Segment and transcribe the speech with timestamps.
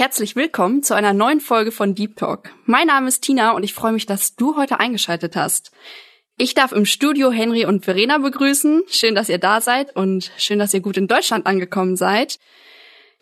[0.00, 2.54] Herzlich willkommen zu einer neuen Folge von Deep Talk.
[2.64, 5.72] Mein Name ist Tina und ich freue mich, dass du heute eingeschaltet hast.
[6.38, 8.84] Ich darf im Studio Henry und Verena begrüßen.
[8.88, 12.38] Schön, dass ihr da seid und schön, dass ihr gut in Deutschland angekommen seid.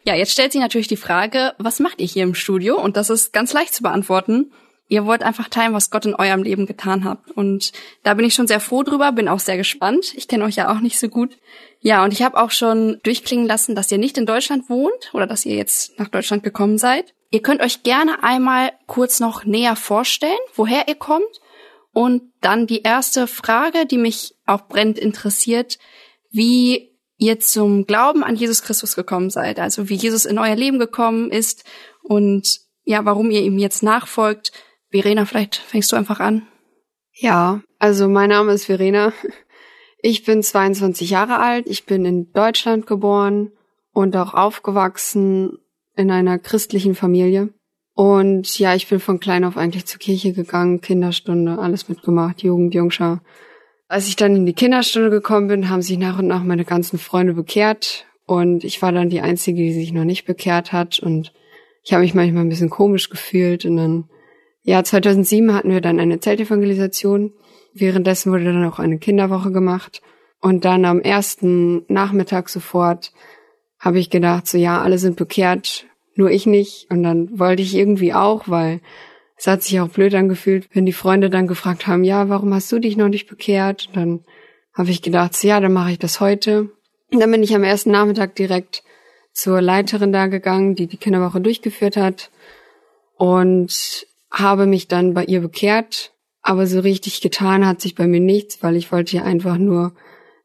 [0.04, 2.80] Ja, jetzt stellt sich natürlich die Frage, was macht ihr hier im Studio?
[2.80, 4.52] Und das ist ganz leicht zu beantworten.
[4.90, 7.18] Ihr wollt einfach teilen, was Gott in eurem Leben getan hat.
[7.34, 7.72] Und
[8.04, 10.14] da bin ich schon sehr froh drüber, bin auch sehr gespannt.
[10.16, 11.36] Ich kenne euch ja auch nicht so gut.
[11.80, 15.26] Ja, und ich habe auch schon durchklingen lassen, dass ihr nicht in Deutschland wohnt oder
[15.26, 17.14] dass ihr jetzt nach Deutschland gekommen seid.
[17.30, 21.40] Ihr könnt euch gerne einmal kurz noch näher vorstellen, woher ihr kommt.
[21.92, 25.78] Und dann die erste Frage, die mich auch brennend interessiert,
[26.30, 29.58] wie ihr zum Glauben an Jesus Christus gekommen seid.
[29.58, 31.64] Also wie Jesus in euer Leben gekommen ist
[32.02, 34.52] und ja, warum ihr ihm jetzt nachfolgt.
[34.90, 36.46] Verena, vielleicht fängst du einfach an.
[37.12, 39.12] Ja, also mein Name ist Verena.
[40.00, 43.50] Ich bin 22 Jahre alt, ich bin in Deutschland geboren
[43.92, 45.58] und auch aufgewachsen
[45.96, 47.52] in einer christlichen Familie.
[47.94, 52.72] Und ja, ich bin von klein auf eigentlich zur Kirche gegangen, Kinderstunde, alles mitgemacht, Jugend,
[52.72, 53.22] Jungschar.
[53.88, 57.00] Als ich dann in die Kinderstunde gekommen bin, haben sich nach und nach meine ganzen
[57.00, 61.32] Freunde bekehrt und ich war dann die Einzige, die sich noch nicht bekehrt hat und
[61.82, 64.04] ich habe mich manchmal ein bisschen komisch gefühlt und dann,
[64.68, 67.32] ja, 2007 hatten wir dann eine Zeltevangelisation
[67.74, 70.02] Währenddessen wurde dann auch eine Kinderwoche gemacht.
[70.40, 73.12] Und dann am ersten Nachmittag sofort
[73.78, 76.90] habe ich gedacht, so ja, alle sind bekehrt, nur ich nicht.
[76.90, 78.80] Und dann wollte ich irgendwie auch, weil
[79.36, 82.70] es hat sich auch blöd angefühlt, wenn die Freunde dann gefragt haben, ja, warum hast
[82.72, 83.88] du dich noch nicht bekehrt?
[83.88, 84.24] Und dann
[84.74, 86.70] habe ich gedacht, so, ja, dann mache ich das heute.
[87.12, 88.82] Und dann bin ich am ersten Nachmittag direkt
[89.32, 92.30] zur Leiterin da gegangen, die die Kinderwoche durchgeführt hat
[93.16, 96.12] und habe mich dann bei ihr bekehrt
[96.48, 99.92] aber so richtig getan hat sich bei mir nichts, weil ich wollte ja einfach nur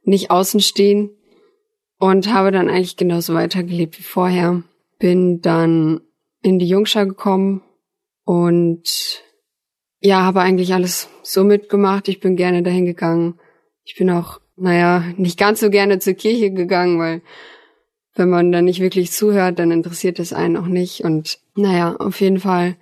[0.04, 1.12] nicht außen stehen
[1.98, 4.64] und habe dann eigentlich genauso weitergelebt wie vorher.
[5.00, 6.02] Bin dann
[6.42, 7.62] in die Jungschar gekommen
[8.26, 9.24] und
[10.02, 12.10] ja, habe eigentlich alles so mitgemacht.
[12.10, 13.40] Ich bin gerne dahin gegangen.
[13.86, 17.22] Ich bin auch, naja, nicht ganz so gerne zur Kirche gegangen, weil
[18.14, 21.06] wenn man da nicht wirklich zuhört, dann interessiert es einen auch nicht.
[21.06, 22.76] Und naja, auf jeden Fall,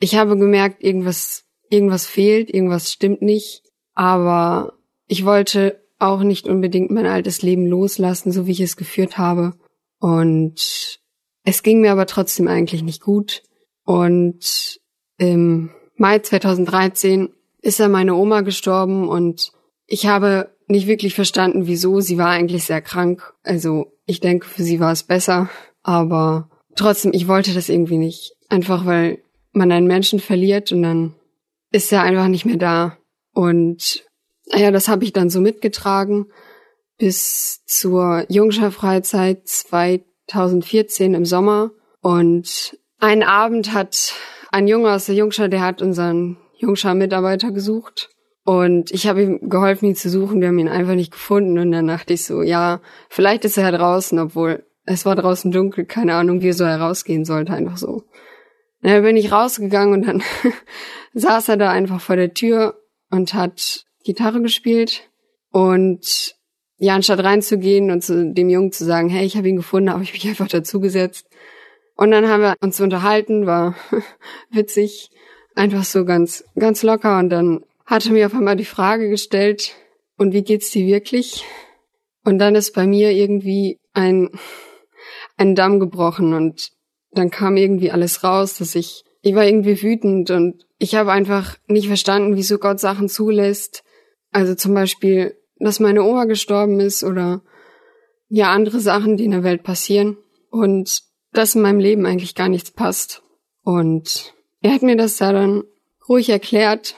[0.00, 3.62] ich habe gemerkt, irgendwas irgendwas fehlt, irgendwas stimmt nicht.
[3.94, 4.74] Aber
[5.06, 9.54] ich wollte auch nicht unbedingt mein altes Leben loslassen, so wie ich es geführt habe.
[9.98, 11.00] Und
[11.44, 13.42] es ging mir aber trotzdem eigentlich nicht gut.
[13.84, 14.80] Und
[15.16, 17.30] im Mai 2013
[17.60, 19.50] ist ja meine Oma gestorben und
[19.86, 22.00] ich habe nicht wirklich verstanden, wieso.
[22.00, 23.34] Sie war eigentlich sehr krank.
[23.42, 25.48] Also ich denke, für sie war es besser.
[25.82, 28.34] Aber trotzdem, ich wollte das irgendwie nicht.
[28.50, 29.22] Einfach weil
[29.52, 31.14] man einen Menschen verliert und dann
[31.70, 32.98] ist er einfach nicht mehr da.
[33.32, 34.04] Und
[34.46, 36.26] ja, das habe ich dann so mitgetragen
[36.98, 41.70] bis zur Jungschar-Freizeit 2014 im Sommer.
[42.00, 44.14] Und einen Abend hat
[44.50, 48.10] ein Junge aus der Jungschar, der hat unseren Jungschar-Mitarbeiter gesucht.
[48.44, 50.40] Und ich habe ihm geholfen, ihn zu suchen.
[50.40, 51.58] Wir haben ihn einfach nicht gefunden.
[51.58, 52.80] Und dann dachte ich so, ja,
[53.10, 57.26] vielleicht ist er draußen, obwohl es war draußen dunkel, keine Ahnung, wie er so herausgehen
[57.26, 58.04] sollte, einfach so.
[58.82, 60.22] Dann bin ich rausgegangen und dann
[61.14, 62.80] saß er da einfach vor der Tür
[63.10, 65.08] und hat Gitarre gespielt.
[65.50, 66.34] Und
[66.76, 70.02] ja, anstatt reinzugehen und zu dem Jungen zu sagen, hey, ich habe ihn gefunden, habe
[70.02, 71.26] ich mich einfach dazugesetzt.
[71.96, 73.74] Und dann haben wir uns unterhalten, war
[74.50, 75.10] witzig,
[75.56, 77.18] einfach so ganz, ganz locker.
[77.18, 79.74] Und dann hat er mir auf einmal die Frage gestellt,
[80.18, 81.44] und wie geht's dir wirklich?
[82.24, 84.28] Und dann ist bei mir irgendwie ein,
[85.36, 86.72] ein Damm gebrochen und
[87.12, 91.56] dann kam irgendwie alles raus, dass ich, ich war irgendwie wütend und ich habe einfach
[91.66, 93.82] nicht verstanden, wieso Gott Sachen zulässt.
[94.30, 97.42] Also zum Beispiel, dass meine Oma gestorben ist oder
[98.28, 100.18] ja andere Sachen, die in der Welt passieren
[100.50, 101.02] und
[101.32, 103.22] dass in meinem Leben eigentlich gar nichts passt.
[103.62, 105.64] Und er hat mir das da dann
[106.08, 106.94] ruhig erklärt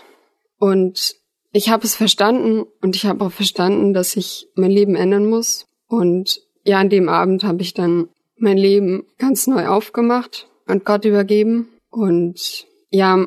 [0.59, 1.17] und
[1.53, 5.67] ich habe es verstanden und ich habe auch verstanden, dass ich mein Leben ändern muss.
[5.89, 8.09] Und ja, an dem Abend habe ich dann
[8.41, 11.69] mein Leben ganz neu aufgemacht und Gott übergeben.
[11.91, 13.27] Und ja,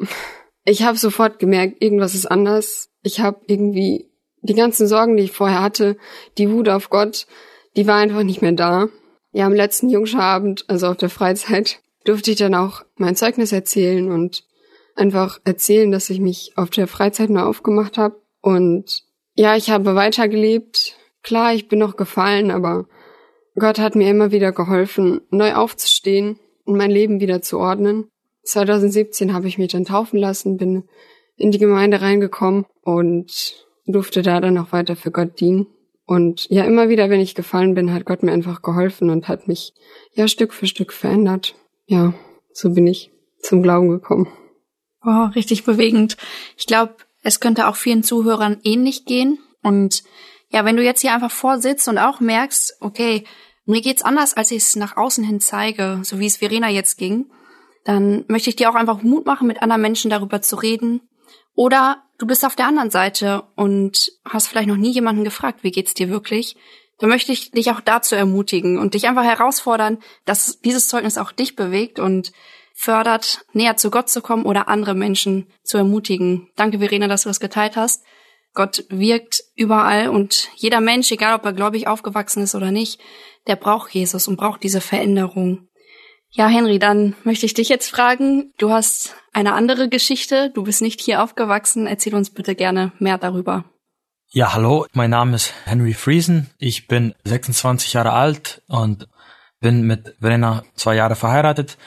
[0.65, 2.89] ich habe sofort gemerkt, irgendwas ist anders.
[3.01, 4.09] Ich habe irgendwie
[4.41, 5.97] die ganzen Sorgen, die ich vorher hatte,
[6.37, 7.27] die Wut auf Gott,
[7.75, 8.89] die war einfach nicht mehr da.
[9.31, 14.11] Ja, am letzten Jungscherabend, also auf der Freizeit, durfte ich dann auch mein Zeugnis erzählen
[14.11, 14.43] und
[14.95, 18.21] einfach erzählen, dass ich mich auf der Freizeit nur aufgemacht habe.
[18.41, 19.03] Und
[19.35, 20.97] ja, ich habe weitergelebt.
[21.23, 22.85] Klar, ich bin noch gefallen, aber
[23.55, 28.07] Gott hat mir immer wieder geholfen, neu aufzustehen und mein Leben wieder zu ordnen.
[28.43, 30.83] 2017 habe ich mich dann taufen lassen, bin
[31.37, 35.67] in die Gemeinde reingekommen und durfte da dann auch weiter für Gott dienen.
[36.05, 39.47] Und ja, immer wieder, wenn ich gefallen bin, hat Gott mir einfach geholfen und hat
[39.47, 39.73] mich
[40.13, 41.55] ja Stück für Stück verändert.
[41.85, 42.13] Ja,
[42.51, 44.27] so bin ich zum Glauben gekommen.
[45.05, 46.17] Oh, richtig bewegend.
[46.57, 49.39] Ich glaube, es könnte auch vielen Zuhörern ähnlich gehen.
[49.61, 50.03] Und
[50.53, 53.25] ja, wenn du jetzt hier einfach vorsitzt und auch merkst, okay,
[53.65, 56.97] mir geht's anders, als ich es nach außen hin zeige, so wie es Verena jetzt
[56.97, 57.31] ging,
[57.85, 61.01] dann möchte ich dir auch einfach Mut machen, mit anderen Menschen darüber zu reden.
[61.55, 65.71] Oder du bist auf der anderen Seite und hast vielleicht noch nie jemanden gefragt, wie
[65.71, 66.55] geht's dir wirklich?
[66.99, 71.31] Dann möchte ich dich auch dazu ermutigen und dich einfach herausfordern, dass dieses Zeugnis auch
[71.31, 72.31] dich bewegt und
[72.75, 76.49] fördert, näher zu Gott zu kommen oder andere Menschen zu ermutigen.
[76.55, 78.03] Danke, Verena, dass du das geteilt hast.
[78.53, 82.99] Gott wirkt überall und jeder Mensch, egal ob er gläubig aufgewachsen ist oder nicht,
[83.47, 85.67] der braucht Jesus und braucht diese Veränderung.
[86.29, 88.53] Ja, Henry, dann möchte ich dich jetzt fragen.
[88.57, 90.51] Du hast eine andere Geschichte.
[90.53, 91.85] Du bist nicht hier aufgewachsen.
[91.85, 93.65] Erzähl uns bitte gerne mehr darüber.
[94.31, 94.87] Ja, hallo.
[94.93, 96.49] Mein Name ist Henry Friesen.
[96.57, 99.07] Ich bin 26 Jahre alt und
[99.59, 101.77] bin mit Verena zwei Jahre verheiratet.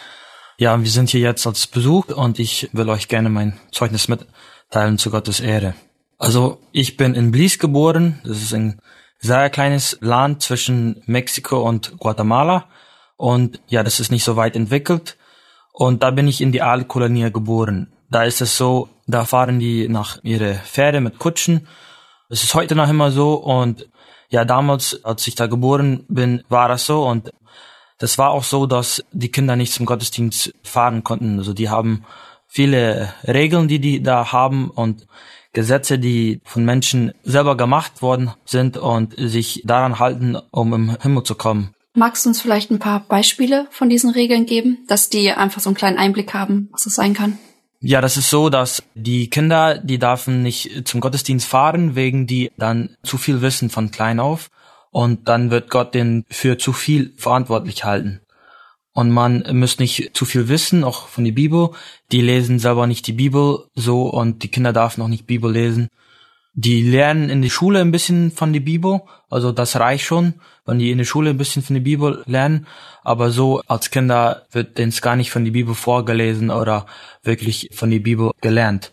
[0.59, 4.97] Ja, wir sind hier jetzt als Besuch und ich will euch gerne mein Zeugnis mitteilen
[4.97, 5.75] zu Gottes Ehre.
[6.19, 8.21] Also, ich bin in Belize geboren.
[8.25, 8.81] Das ist ein
[9.19, 12.67] sehr kleines Land zwischen Mexiko und Guatemala.
[13.17, 15.17] Und ja, das ist nicht so weit entwickelt.
[15.73, 17.93] Und da bin ich in die Aalkolonie geboren.
[18.11, 21.67] Da ist es so, da fahren die nach ihre Pferde mit Kutschen.
[22.29, 23.35] Das ist heute noch immer so.
[23.35, 23.89] Und
[24.29, 27.07] ja, damals, als ich da geboren bin, war das so.
[27.07, 27.31] Und
[27.99, 31.39] das war auch so, dass die Kinder nicht zum Gottesdienst fahren konnten.
[31.39, 32.05] Also die haben
[32.47, 35.07] viele Regeln, die die da haben und
[35.57, 41.23] Gesetze, die von Menschen selber gemacht worden sind und sich daran halten, um im Himmel
[41.23, 41.73] zu kommen.
[41.95, 45.71] Magst du uns vielleicht ein paar Beispiele von diesen Regeln geben, dass die einfach so
[45.71, 47.39] einen kleinen Einblick haben, was das sein kann?
[47.81, 52.51] Ja, das ist so, dass die Kinder, die dürfen nicht zum Gottesdienst fahren, wegen die
[52.59, 54.51] dann zu viel wissen von klein auf.
[54.91, 58.21] Und dann wird Gott den für zu viel verantwortlich halten.
[58.97, 61.69] Und man muss nicht zu viel wissen, auch von der Bibel.
[62.13, 65.91] Die lesen selber nicht die Bibel so und die Kinder dürfen auch nicht Bibel lesen.
[66.55, 70.79] Die lernen in der Schule ein bisschen von der Bibel, also das reicht schon, wenn
[70.79, 72.67] die in der Schule ein bisschen von der Bibel lernen,
[73.05, 76.87] aber so als Kinder wird denen gar nicht von der Bibel vorgelesen oder
[77.23, 78.93] wirklich von der Bibel gelernt.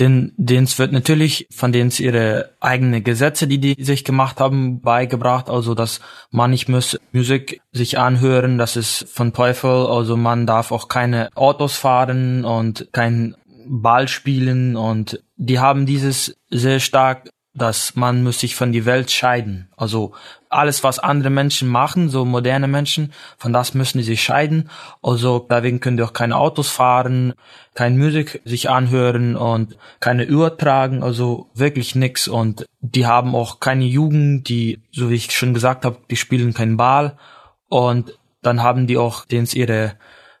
[0.00, 5.50] Denn denen wird natürlich von denen ihre eigene Gesetze, die die sich gemacht haben, beigebracht,
[5.50, 6.00] also dass
[6.30, 11.28] man nicht muss Musik sich anhören, das ist von Teufel, also man darf auch keine
[11.34, 13.36] Autos fahren und kein
[13.66, 14.76] Ball spielen.
[14.76, 19.68] Und die haben dieses sehr stark, dass man muss sich von die Welt scheiden.
[19.76, 20.12] Also
[20.48, 24.70] alles, was andere Menschen machen, so moderne Menschen, von das müssen die sich scheiden.
[25.02, 27.34] Also deswegen können die auch keine Autos fahren,
[27.74, 32.26] keine Musik sich anhören und keine Uhr tragen, also wirklich nix.
[32.26, 36.54] Und die haben auch keine Jugend, die, so wie ich schon gesagt habe, die spielen
[36.54, 37.18] keinen Ball.
[37.68, 39.96] Und dann haben die auch denen ihre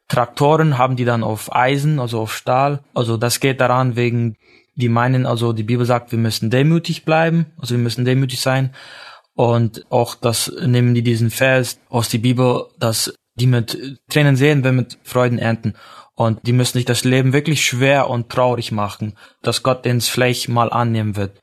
[0.08, 2.80] Traktoren haben die dann auf Eisen, also auf Stahl.
[2.92, 4.36] Also das geht daran wegen,
[4.82, 8.74] die meinen, also die Bibel sagt, wir müssen demütig bleiben, also wir müssen demütig sein.
[9.34, 14.64] Und auch das nehmen die diesen Vers aus der Bibel, dass die mit Tränen sehen,
[14.64, 15.74] wenn mit Freuden ernten.
[16.14, 20.48] Und die müssen sich das Leben wirklich schwer und traurig machen, dass Gott ins vielleicht
[20.48, 21.40] mal annehmen wird.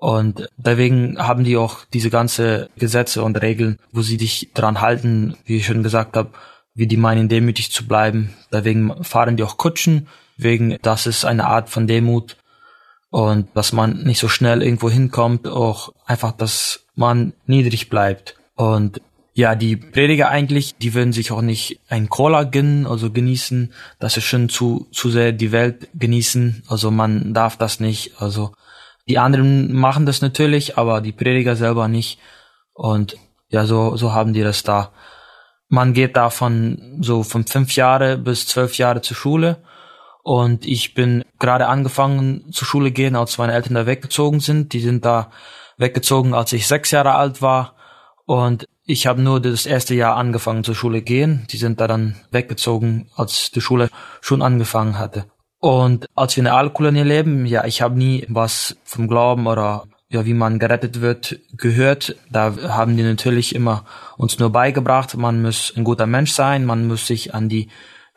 [0.00, 5.36] Und deswegen haben die auch diese ganze Gesetze und Regeln, wo sie dich dran halten,
[5.44, 6.30] wie ich schon gesagt habe,
[6.74, 8.34] wie die meinen, demütig zu bleiben.
[8.50, 10.08] Deswegen fahren die auch Kutschen,
[10.38, 12.38] wegen das ist eine Art von Demut
[13.10, 18.36] und dass man nicht so schnell irgendwo hinkommt, auch einfach, dass man niedrig bleibt.
[18.54, 19.00] Und
[19.34, 23.72] ja, die Prediger eigentlich, die würden sich auch nicht ein Cola gönnen, also genießen.
[23.98, 26.64] Das ist schon zu, zu sehr die Welt genießen.
[26.68, 28.20] Also man darf das nicht.
[28.20, 28.52] Also
[29.08, 32.18] die anderen machen das natürlich, aber die Prediger selber nicht.
[32.74, 33.16] Und
[33.48, 34.92] ja, so, so haben die das da.
[35.68, 39.58] Man geht da von so von fünf Jahre bis zwölf Jahre zur Schule.
[40.30, 44.72] Und ich bin gerade angefangen zur Schule gehen, als meine Eltern da weggezogen sind.
[44.72, 45.32] Die sind da
[45.76, 47.74] weggezogen, als ich sechs Jahre alt war.
[48.26, 51.48] Und ich habe nur das erste Jahr angefangen zur Schule gehen.
[51.50, 55.24] Die sind da dann weggezogen, als die Schule schon angefangen hatte.
[55.58, 59.88] Und als wir in der Altkolonie leben, ja, ich habe nie was vom Glauben oder
[60.10, 62.14] ja, wie man gerettet wird, gehört.
[62.30, 63.84] Da haben die natürlich immer
[64.16, 67.68] uns nur beigebracht, man muss ein guter Mensch sein, man muss sich an die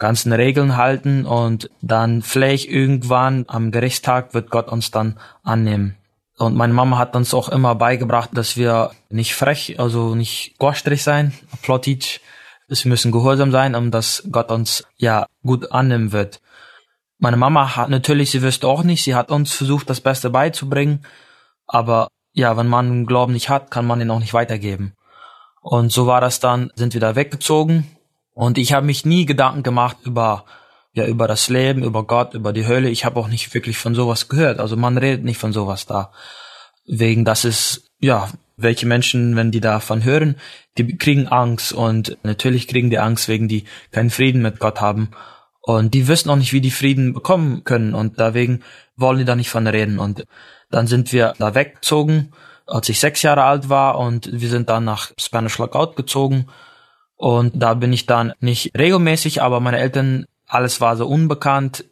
[0.04, 5.96] ganzen Regeln halten und dann vielleicht irgendwann am Gerichtstag wird Gott uns dann annehmen.
[6.38, 11.04] Und meine Mama hat uns auch immer beigebracht, dass wir nicht frech, also nicht gorstrig
[11.04, 11.32] sein,
[11.62, 12.20] plotisch.
[12.68, 16.42] Wir müssen gehorsam sein, um dass Gott uns ja gut annehmen wird.
[17.18, 21.06] Meine Mama hat natürlich, sie wüsste auch nicht, sie hat uns versucht, das Beste beizubringen.
[21.66, 24.96] Aber ja, wenn man Glauben nicht hat, kann man ihn auch nicht weitergeben.
[25.62, 27.88] Und so war das dann, sind wir da weggezogen.
[28.34, 30.46] Und ich habe mich nie Gedanken gemacht über
[30.94, 32.90] ja über das Leben, über Gott, über die Hölle.
[32.90, 34.60] Ich habe auch nicht wirklich von sowas gehört.
[34.60, 36.12] Also man redet nicht von sowas da.
[36.86, 40.36] Wegen das ist, ja, welche Menschen, wenn die davon hören,
[40.78, 45.10] die kriegen Angst und natürlich kriegen die Angst, wegen die keinen Frieden mit Gott haben.
[45.62, 48.64] Und die wissen auch nicht, wie die Frieden bekommen können und deswegen
[48.96, 49.98] wollen die da nicht von reden.
[49.98, 50.26] Und
[50.70, 52.34] dann sind wir da weggezogen,
[52.68, 56.48] als ich sechs Jahre alt war und wir sind dann nach Spanish Lookout gezogen.
[57.16, 61.86] Und da bin ich dann nicht regelmäßig, aber meine Eltern alles war so unbekannt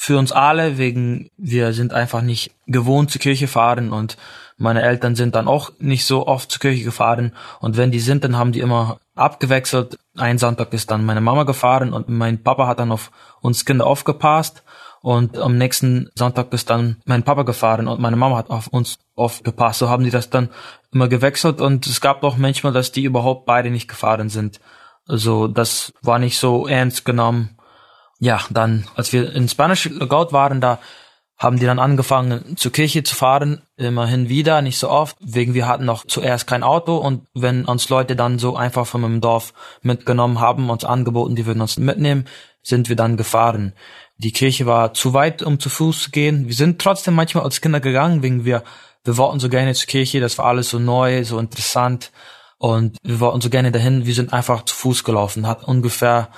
[0.00, 4.16] für uns alle, wegen wir sind einfach nicht gewohnt zur Kirche fahren und
[4.56, 8.22] meine Eltern sind dann auch nicht so oft zur Kirche gefahren und wenn die sind,
[8.22, 9.98] dann haben die immer abgewechselt.
[10.16, 13.86] Ein Sonntag ist dann meine Mama gefahren und mein Papa hat dann auf uns Kinder
[13.86, 14.62] aufgepasst
[15.00, 18.98] und am nächsten Sonntag ist dann mein Papa gefahren und meine Mama hat auf uns
[19.16, 19.80] aufgepasst.
[19.80, 20.48] So haben die das dann
[20.92, 24.60] immer gewechselt und es gab auch manchmal, dass die überhaupt beide nicht gefahren sind.
[25.06, 27.58] Also das war nicht so ernst genommen
[28.18, 30.78] ja, dann, als wir in Spanish Lookout waren, da
[31.36, 35.68] haben die dann angefangen, zur Kirche zu fahren, immerhin wieder, nicht so oft, wegen wir
[35.68, 39.54] hatten noch zuerst kein Auto und wenn uns Leute dann so einfach von meinem Dorf
[39.82, 42.24] mitgenommen haben, uns angeboten, die würden uns mitnehmen,
[42.62, 43.72] sind wir dann gefahren.
[44.16, 46.48] Die Kirche war zu weit, um zu Fuß zu gehen.
[46.48, 48.64] Wir sind trotzdem manchmal als Kinder gegangen, wegen wir,
[49.04, 52.12] wir wollten so gerne zur Kirche, das war alles so neu, so interessant
[52.58, 56.30] und wir wollten so gerne dahin, wir sind einfach zu Fuß gelaufen, hat ungefähr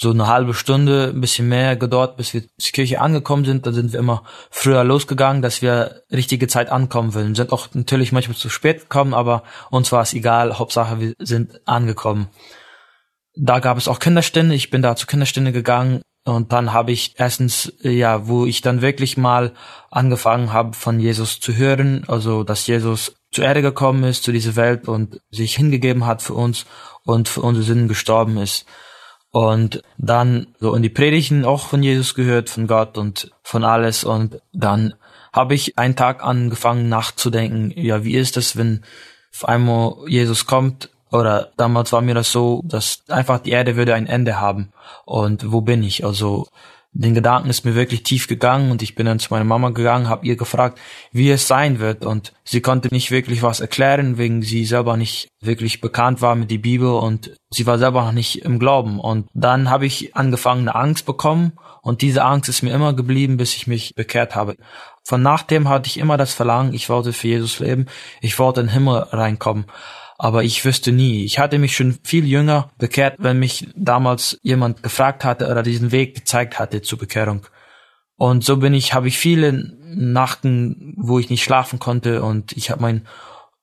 [0.00, 3.66] so eine halbe Stunde, ein bisschen mehr gedauert, bis wir zur Kirche angekommen sind.
[3.66, 7.34] Dann sind wir immer früher losgegangen, dass wir richtige Zeit ankommen würden.
[7.34, 10.58] Sind auch natürlich manchmal zu spät gekommen, aber uns war es egal.
[10.58, 12.28] Hauptsache, wir sind angekommen.
[13.36, 14.54] Da gab es auch Kinderstunde.
[14.54, 18.82] Ich bin da zur Kinderstunde gegangen und dann habe ich erstens, ja, wo ich dann
[18.82, 19.52] wirklich mal
[19.90, 24.56] angefangen habe, von Jesus zu hören, also dass Jesus zur Erde gekommen ist, zu dieser
[24.56, 26.66] Welt und sich hingegeben hat für uns
[27.04, 28.66] und für unsere Sünden gestorben ist.
[29.30, 34.02] Und dann so in die Predigten auch von Jesus gehört, von Gott und von alles.
[34.04, 34.94] Und dann
[35.32, 38.82] habe ich einen Tag angefangen nachzudenken, ja, wie ist das, wenn
[39.32, 43.94] auf einmal Jesus kommt oder damals war mir das so, dass einfach die Erde würde
[43.94, 44.72] ein Ende haben
[45.04, 46.04] und wo bin ich?
[46.04, 46.46] Also
[46.92, 50.08] den Gedanken ist mir wirklich tief gegangen und ich bin dann zu meiner Mama gegangen,
[50.08, 50.80] habe ihr gefragt,
[51.12, 55.28] wie es sein wird und sie konnte nicht wirklich was erklären, wegen sie selber nicht
[55.40, 59.28] wirklich bekannt war mit der Bibel und sie war selber noch nicht im Glauben und
[59.34, 63.54] dann habe ich angefangen eine Angst bekommen und diese Angst ist mir immer geblieben, bis
[63.54, 64.56] ich mich bekehrt habe.
[65.04, 67.86] Von nachdem hatte ich immer das Verlangen, ich wollte für Jesus leben,
[68.20, 69.66] ich wollte in den Himmel reinkommen
[70.22, 71.24] aber ich wüsste nie.
[71.24, 75.92] Ich hatte mich schon viel jünger bekehrt, wenn mich damals jemand gefragt hatte oder diesen
[75.92, 77.46] Weg gezeigt hatte zur Bekehrung.
[78.16, 79.50] Und so bin ich, habe ich viele
[79.82, 83.06] Nachten, wo ich nicht schlafen konnte und ich habe meinen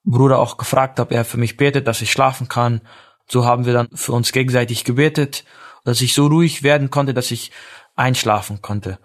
[0.04, 2.82] Bruder auch gefragt, ob er für mich betet, dass ich schlafen kann.
[3.28, 5.46] So haben wir dann für uns gegenseitig gebetet,
[5.84, 7.52] dass ich so ruhig werden konnte, dass ich
[7.96, 8.98] einschlafen konnte.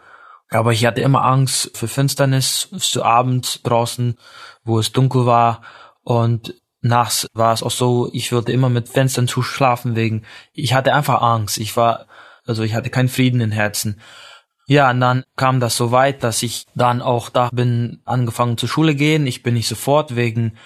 [0.49, 4.17] Aber ich hatte immer Angst für Finsternis, zu Abend draußen,
[4.65, 5.61] wo es dunkel war.
[6.03, 10.75] Und nachts war es auch so, ich würde immer mit Fenstern zu schlafen wegen, ich
[10.75, 11.59] hatte einfach Angst.
[11.59, 12.07] Ich war,
[12.45, 14.01] also ich hatte keinen Frieden im Herzen.
[14.67, 18.69] Ja, und dann kam das so weit, dass ich dann auch da bin angefangen zur
[18.69, 19.27] Schule gehen.
[19.27, 20.57] Ich bin nicht sofort wegen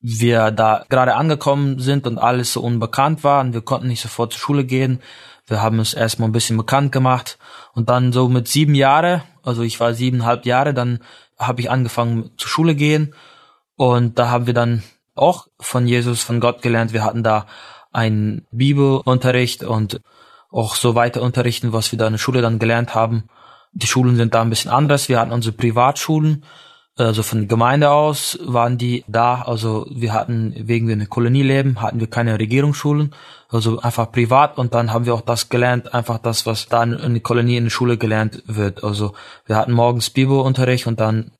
[0.00, 4.32] wir da gerade angekommen sind und alles so unbekannt war und wir konnten nicht sofort
[4.32, 5.00] zur Schule gehen.
[5.46, 7.38] Wir haben es erstmal ein bisschen bekannt gemacht
[7.74, 11.00] und dann so mit sieben Jahre, also ich war siebeneinhalb Jahre, dann
[11.38, 13.14] habe ich angefangen zur Schule gehen
[13.76, 14.82] und da haben wir dann
[15.20, 16.92] auch von Jesus, von Gott gelernt.
[16.92, 17.46] Wir hatten da
[17.92, 20.00] einen Bibelunterricht und
[20.50, 23.24] auch so weiter unterrichten, was wir da in der Schule dann gelernt haben.
[23.72, 25.08] Die Schulen sind da ein bisschen anders.
[25.08, 26.44] Wir hatten unsere Privatschulen,
[26.96, 29.42] also von der Gemeinde aus waren die da.
[29.42, 33.14] Also wir hatten, wegen wir eine Kolonie leben, hatten wir keine Regierungsschulen,
[33.48, 34.58] also einfach privat.
[34.58, 37.64] Und dann haben wir auch das gelernt, einfach das, was da in der Kolonie in
[37.64, 38.82] der Schule gelernt wird.
[38.84, 39.12] Also
[39.46, 41.30] wir hatten morgens Bibelunterricht und dann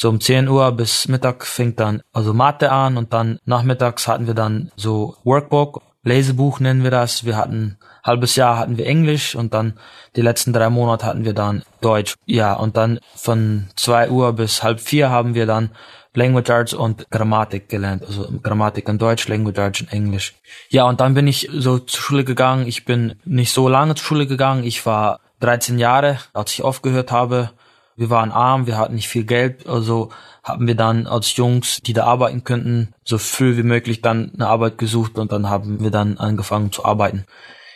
[0.00, 4.28] so um 10 Uhr bis Mittag fängt dann also Mathe an und dann nachmittags hatten
[4.28, 7.24] wir dann so Workbook, Lesebuch nennen wir das.
[7.24, 9.78] Wir hatten halbes Jahr hatten wir Englisch und dann
[10.14, 12.14] die letzten drei Monate hatten wir dann Deutsch.
[12.26, 15.70] Ja, und dann von zwei Uhr bis halb vier haben wir dann
[16.14, 20.34] Language Arts und Grammatik gelernt, also Grammatik in Deutsch, Language Arts in Englisch.
[20.68, 22.66] Ja, und dann bin ich so zur Schule gegangen.
[22.66, 24.64] Ich bin nicht so lange zur Schule gegangen.
[24.64, 27.50] Ich war 13 Jahre, als ich aufgehört habe.
[27.98, 30.10] Wir waren arm, wir hatten nicht viel Geld, also
[30.44, 34.46] haben wir dann als Jungs, die da arbeiten könnten, so früh wie möglich dann eine
[34.46, 37.24] Arbeit gesucht und dann haben wir dann angefangen zu arbeiten.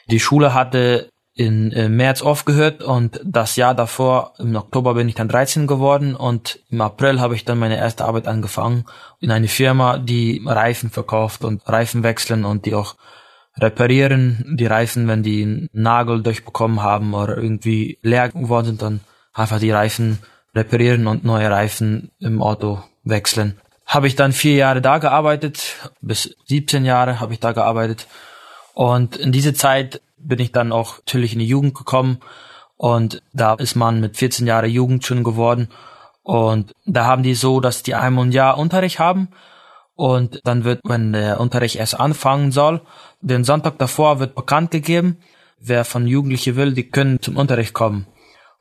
[0.09, 5.17] Die Schule hatte in äh, März aufgehört und das Jahr davor, im Oktober bin ich
[5.17, 8.85] dann 13 geworden und im April habe ich dann meine erste Arbeit angefangen
[9.19, 12.95] in eine Firma, die Reifen verkauft und Reifen wechseln und die auch
[13.59, 19.00] reparieren, die Reifen, wenn die einen Nagel durchbekommen haben oder irgendwie leer geworden sind, dann
[19.32, 20.18] einfach die Reifen
[20.54, 23.58] reparieren und neue Reifen im Auto wechseln.
[23.86, 28.06] Habe ich dann vier Jahre da gearbeitet, bis 17 Jahre habe ich da gearbeitet
[28.74, 32.18] und in diese Zeit bin ich dann auch natürlich in die Jugend gekommen
[32.76, 35.68] und da ist man mit 14 Jahren Jugend schon geworden
[36.22, 39.28] und da haben die so, dass die einmal ein Jahr Unterricht haben
[39.94, 42.82] und dann wird, wenn der Unterricht erst anfangen soll,
[43.20, 45.18] den Sonntag davor wird bekannt gegeben,
[45.58, 48.06] wer von Jugendlichen will, die können zum Unterricht kommen.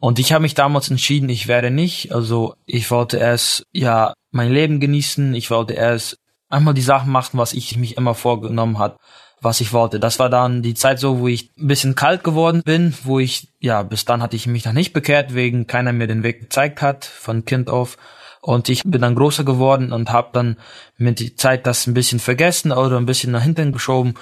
[0.01, 2.11] Und ich habe mich damals entschieden, ich werde nicht.
[2.11, 5.33] Also ich wollte erst ja mein Leben genießen.
[5.33, 6.17] Ich wollte erst
[6.49, 8.97] einmal die Sachen machen, was ich mich immer vorgenommen hat
[9.41, 9.99] was ich wollte.
[9.99, 13.49] Das war dann die Zeit so, wo ich ein bisschen kalt geworden bin, wo ich,
[13.59, 16.81] ja, bis dann hatte ich mich noch nicht bekehrt, wegen keiner mir den Weg gezeigt
[16.81, 17.97] hat, von Kind auf.
[18.41, 20.57] Und ich bin dann größer geworden und habe dann
[20.97, 24.13] mit der Zeit das ein bisschen vergessen oder ein bisschen nach hinten geschoben,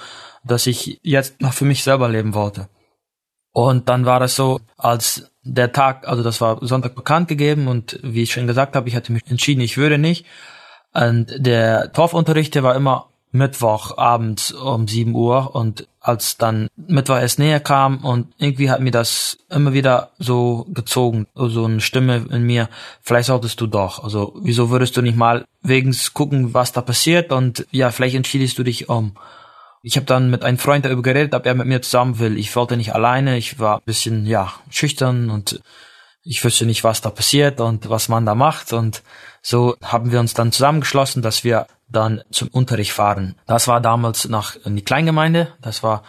[0.42, 2.68] dass ich jetzt noch für mich selber leben wollte.
[3.52, 7.98] Und dann war es so, als der Tag, also das war Sonntag bekannt gegeben und
[8.02, 10.26] wie ich schon gesagt habe, ich hatte mich entschieden, ich würde nicht.
[10.92, 17.16] Und der Torfunterricht, der war immer Mittwoch abends um 7 Uhr und als dann Mittwoch
[17.16, 22.26] erst näher kam und irgendwie hat mir das immer wieder so gezogen, so eine Stimme
[22.30, 22.68] in mir,
[23.02, 27.30] vielleicht solltest du doch, also wieso würdest du nicht mal wegen gucken, was da passiert
[27.32, 29.12] und ja, vielleicht entschiedest du dich um.
[29.82, 32.38] Ich habe dann mit einem Freund darüber geredet, ob er mit mir zusammen will.
[32.38, 35.60] Ich wollte nicht alleine, ich war ein bisschen, ja, schüchtern und
[36.22, 39.02] ich wüsste nicht, was da passiert und was man da macht und
[39.42, 43.36] so haben wir uns dann zusammengeschlossen, dass wir dann zum Unterricht fahren.
[43.46, 46.02] Das war damals nach in die Kleingemeinde, das war,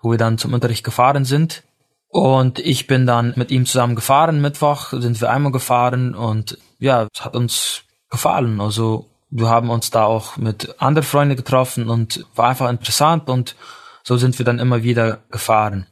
[0.00, 1.64] wo wir dann zum Unterricht gefahren sind.
[2.08, 7.06] Und ich bin dann mit ihm zusammen gefahren, Mittwoch sind wir einmal gefahren und ja,
[7.12, 8.60] es hat uns gefallen.
[8.62, 13.56] Also wir haben uns da auch mit anderen Freunden getroffen und war einfach interessant und
[14.02, 15.86] so sind wir dann immer wieder gefahren.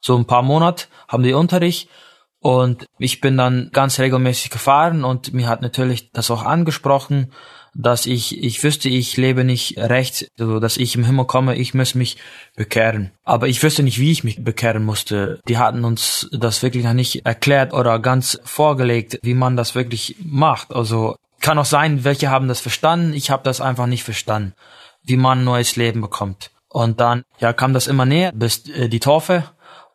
[0.00, 1.88] So ein paar Monate haben wir Unterricht
[2.40, 7.32] und ich bin dann ganz regelmäßig gefahren und mir hat natürlich das auch angesprochen
[7.74, 11.74] dass ich, ich wüsste, ich lebe nicht recht, also dass ich im Himmel komme, ich
[11.74, 12.16] muss mich
[12.56, 13.12] bekehren.
[13.24, 15.40] Aber ich wüsste nicht, wie ich mich bekehren musste.
[15.48, 20.16] Die hatten uns das wirklich noch nicht erklärt oder ganz vorgelegt, wie man das wirklich
[20.24, 20.74] macht.
[20.74, 24.54] Also kann auch sein, welche haben das verstanden, ich habe das einfach nicht verstanden,
[25.02, 26.50] wie man ein neues Leben bekommt.
[26.68, 29.44] Und dann ja kam das immer näher, bis äh, die Taufe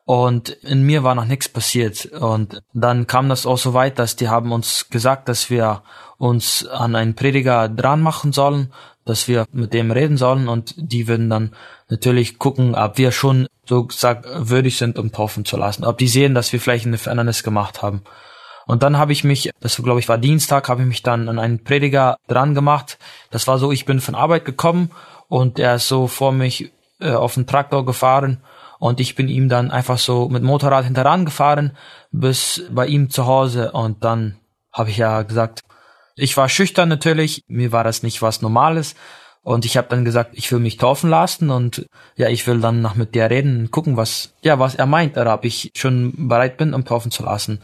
[0.04, 2.06] und in mir war noch nichts passiert.
[2.06, 5.82] Und dann kam das auch so weit, dass die haben uns gesagt, dass wir
[6.18, 8.72] uns an einen Prediger dran machen sollen,
[9.04, 11.54] dass wir mit dem reden sollen und die würden dann
[11.88, 15.84] natürlich gucken, ob wir schon so gesagt würdig sind, um taufen zu lassen.
[15.84, 18.02] Ob die sehen, dass wir vielleicht eine Verändernis gemacht haben.
[18.66, 21.38] Und dann habe ich mich, das glaube ich war Dienstag, habe ich mich dann an
[21.38, 22.98] einen Prediger dran gemacht.
[23.30, 24.90] Das war so, ich bin von Arbeit gekommen
[25.28, 28.42] und er ist so vor mich äh, auf den Traktor gefahren
[28.78, 31.76] und ich bin ihm dann einfach so mit Motorrad hinteran gefahren
[32.10, 34.36] bis bei ihm zu Hause und dann
[34.72, 35.60] habe ich ja gesagt,
[36.16, 38.94] ich war schüchtern natürlich, mir war das nicht was Normales
[39.42, 42.80] und ich habe dann gesagt, ich will mich taufen lassen und ja, ich will dann
[42.80, 46.74] noch mit dir reden gucken, was ja, was er meint, ob ich schon bereit bin,
[46.74, 47.60] um taufen zu lassen.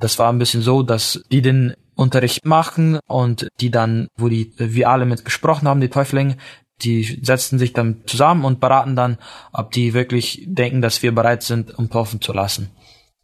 [0.00, 4.52] Das war ein bisschen so, dass die den Unterricht machen und die dann, wo die
[4.56, 6.36] wir alle mit gesprochen haben, die Täuflinge,
[6.82, 9.18] die setzen sich dann zusammen und beraten dann,
[9.52, 12.70] ob die wirklich denken, dass wir bereit sind, um taufen zu lassen.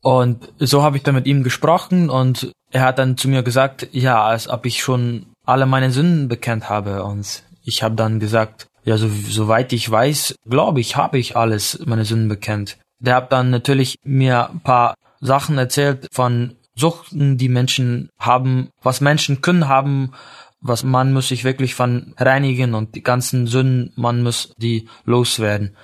[0.03, 3.89] Und so habe ich dann mit ihm gesprochen und er hat dann zu mir gesagt,
[3.93, 7.05] ja, als ob ich schon alle meine Sünden bekennt habe.
[7.05, 11.81] Und ich habe dann gesagt, ja, so, soweit ich weiß, glaube ich, habe ich alles
[11.87, 12.77] meine Sünden bekennt.
[12.99, 19.01] Der hat dann natürlich mir ein paar Sachen erzählt von Suchten, die Menschen haben, was
[19.01, 20.13] Menschen können haben,
[20.61, 25.77] was man muss sich wirklich von reinigen und die ganzen Sünden, man muss die loswerden.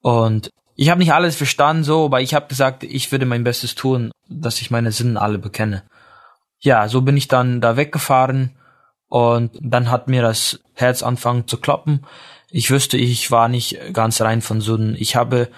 [0.00, 3.74] Und ich habe nicht alles verstanden so, aber ich habe gesagt, ich würde mein Bestes
[3.74, 5.82] tun, dass ich meine Sinnen alle bekenne.
[6.60, 8.56] Ja, so bin ich dann da weggefahren
[9.08, 12.06] und dann hat mir das Herz angefangen zu kloppen.
[12.48, 14.96] Ich wüsste, ich war nicht ganz rein von Sünden.
[14.98, 15.48] Ich habe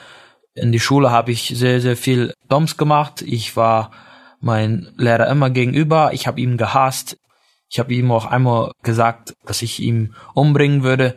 [0.54, 3.22] in die Schule habe ich sehr sehr viel Doms gemacht.
[3.22, 3.90] Ich war
[4.44, 6.12] mein Lehrer immer gegenüber.
[6.12, 7.16] Ich habe ihn gehasst.
[7.70, 11.16] Ich habe ihm auch einmal gesagt, dass ich ihn umbringen würde.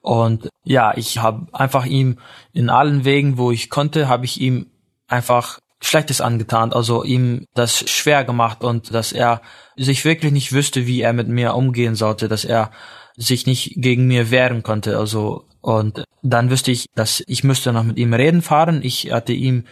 [0.00, 2.18] Und ja, ich habe einfach ihm
[2.52, 4.70] in allen Wegen, wo ich konnte, habe ich ihm
[5.08, 9.42] einfach Schlechtes angetan, also ihm das schwer gemacht und dass er
[9.76, 12.72] sich wirklich nicht wüsste, wie er mit mir umgehen sollte, dass er
[13.16, 17.84] sich nicht gegen mir wehren konnte, also und dann wüsste ich, dass ich müsste noch
[17.84, 18.80] mit ihm reden fahren.
[18.82, 19.64] Ich hatte ihm,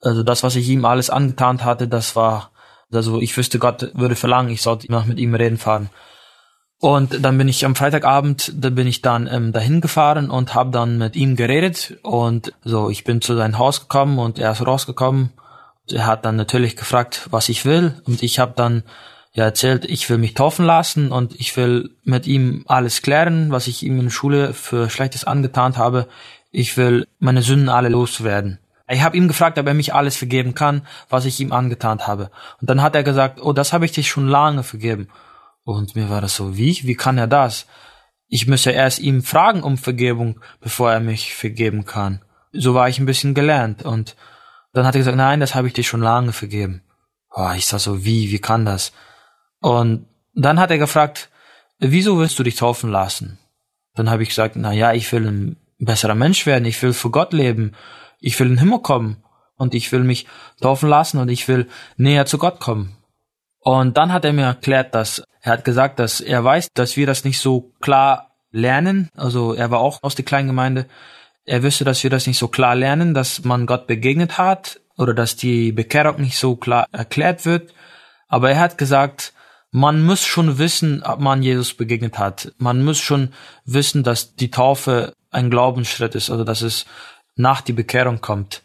[0.00, 2.50] also das, was ich ihm alles angetan hatte, das war,
[2.92, 5.90] also ich wüsste, Gott würde verlangen, ich sollte noch mit ihm reden fahren.
[6.80, 10.70] Und dann bin ich am Freitagabend, da bin ich dann ähm, dahin gefahren und habe
[10.70, 14.64] dann mit ihm geredet und so, ich bin zu seinem Haus gekommen und er ist
[14.64, 15.32] rausgekommen.
[15.90, 18.84] Er hat dann natürlich gefragt, was ich will und ich habe dann
[19.32, 23.66] ja erzählt, ich will mich taufen lassen und ich will mit ihm alles klären, was
[23.66, 26.06] ich ihm in der Schule für Schlechtes angetan habe.
[26.52, 28.60] Ich will meine Sünden alle loswerden.
[28.90, 32.30] Ich habe ihm gefragt, ob er mich alles vergeben kann, was ich ihm angetan habe.
[32.60, 35.08] Und dann hat er gesagt, oh, das habe ich dich schon lange vergeben.
[35.64, 36.80] Und mir war das so, wie?
[36.84, 37.66] Wie kann er das?
[38.28, 42.22] Ich müsse erst ihm fragen um Vergebung, bevor er mich vergeben kann.
[42.52, 43.82] So war ich ein bisschen gelernt.
[43.82, 44.16] Und
[44.72, 46.82] dann hat er gesagt, nein, das habe ich dir schon lange vergeben.
[47.30, 48.30] Oh, ich sag so, wie?
[48.30, 48.92] Wie kann das?
[49.60, 51.28] Und dann hat er gefragt,
[51.78, 53.38] wieso willst du dich taufen lassen?
[53.94, 57.10] Dann habe ich gesagt, na ja, ich will ein besserer Mensch werden, ich will für
[57.10, 57.74] Gott leben,
[58.20, 59.22] ich will in den Himmel kommen
[59.56, 60.26] und ich will mich
[60.60, 62.96] taufen lassen und ich will näher zu Gott kommen.
[63.60, 67.06] Und dann hat er mir erklärt, dass er hat gesagt, dass er weiß, dass wir
[67.06, 69.08] das nicht so klar lernen.
[69.16, 70.86] Also er war auch aus der kleinen Gemeinde.
[71.44, 75.14] Er wüsste, dass wir das nicht so klar lernen, dass man Gott begegnet hat oder
[75.14, 77.72] dass die Bekehrung nicht so klar erklärt wird.
[78.26, 79.32] Aber er hat gesagt,
[79.70, 82.52] man muss schon wissen, ob man Jesus begegnet hat.
[82.58, 83.32] Man muss schon
[83.64, 86.86] wissen, dass die Taufe ein Glaubensschritt ist, also dass es
[87.38, 88.62] nach die Bekehrung kommt.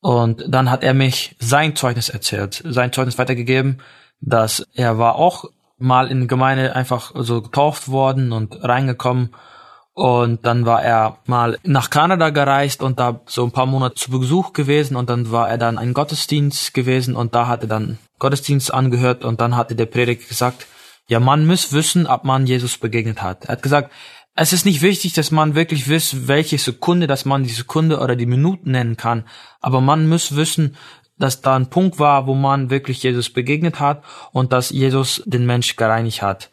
[0.00, 3.80] Und dann hat er mich sein Zeugnis erzählt, sein Zeugnis weitergegeben,
[4.20, 5.44] dass er war auch
[5.78, 9.34] mal in Gemeinde einfach so getauft worden und reingekommen.
[9.94, 14.10] Und dann war er mal nach Kanada gereist und da so ein paar Monate zu
[14.10, 17.98] Besuch gewesen und dann war er dann ein Gottesdienst gewesen und da hat er dann
[18.18, 20.66] Gottesdienst angehört und dann hatte der Prediger gesagt,
[21.08, 23.44] ja, man muss wissen, ob man Jesus begegnet hat.
[23.44, 23.92] Er hat gesagt,
[24.34, 28.16] es ist nicht wichtig, dass man wirklich wisst, welche Sekunde, dass man die Sekunde oder
[28.16, 29.24] die Minuten nennen kann,
[29.60, 30.76] aber man muss wissen,
[31.18, 35.46] dass da ein Punkt war, wo man wirklich Jesus begegnet hat und dass Jesus den
[35.46, 36.50] Mensch gereinigt hat.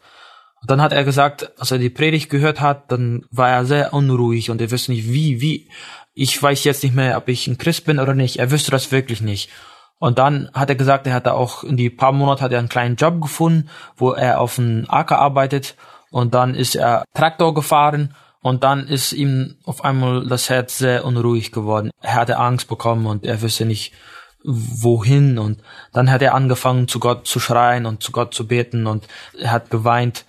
[0.60, 3.94] Und dann hat er gesagt, als er die Predigt gehört hat, dann war er sehr
[3.94, 5.70] unruhig und er wusste nicht, wie, wie.
[6.12, 8.38] Ich weiß jetzt nicht mehr, ob ich ein Christ bin oder nicht.
[8.38, 9.48] Er wüsste das wirklich nicht.
[9.98, 12.68] Und dann hat er gesagt, er hatte auch in die paar Monate hat er einen
[12.68, 15.76] kleinen Job gefunden, wo er auf dem Acker arbeitet.
[16.10, 21.04] Und dann ist er Traktor gefahren und dann ist ihm auf einmal das Herz sehr
[21.04, 21.90] unruhig geworden.
[22.00, 23.92] Er hatte Angst bekommen und er wüsste nicht,
[24.42, 25.38] wohin.
[25.38, 29.06] Und dann hat er angefangen zu Gott zu schreien und zu Gott zu beten und
[29.38, 30.24] er hat geweint.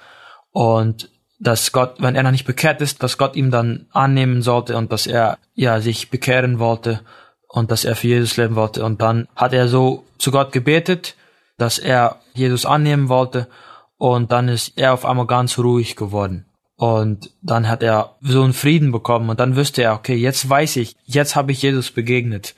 [0.52, 4.78] Und dass Gott, wenn er noch nicht bekehrt ist, dass Gott ihm dann annehmen sollte
[4.78, 7.00] und dass er ja sich bekehren wollte
[7.48, 8.84] und dass er für Jesus leben wollte.
[8.86, 11.16] Und dann hat er so zu Gott gebetet,
[11.58, 13.48] dass er Jesus annehmen wollte
[14.02, 16.48] und dann ist er auf einmal ganz ruhig geworden.
[16.76, 20.78] Und dann hat er so einen Frieden bekommen und dann wüsste er, okay, jetzt weiß
[20.78, 22.56] ich, jetzt habe ich Jesus begegnet.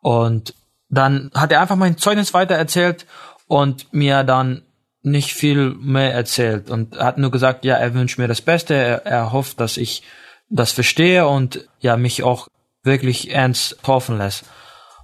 [0.00, 0.54] Und
[0.88, 3.04] dann hat er einfach mein Zeugnis weiter erzählt
[3.46, 4.62] und mir dann
[5.02, 9.04] nicht viel mehr erzählt und hat nur gesagt, ja, er wünscht mir das Beste, er,
[9.04, 10.02] er hofft, dass ich
[10.48, 12.48] das verstehe und ja, mich auch
[12.82, 14.46] wirklich ernst taufen lässt.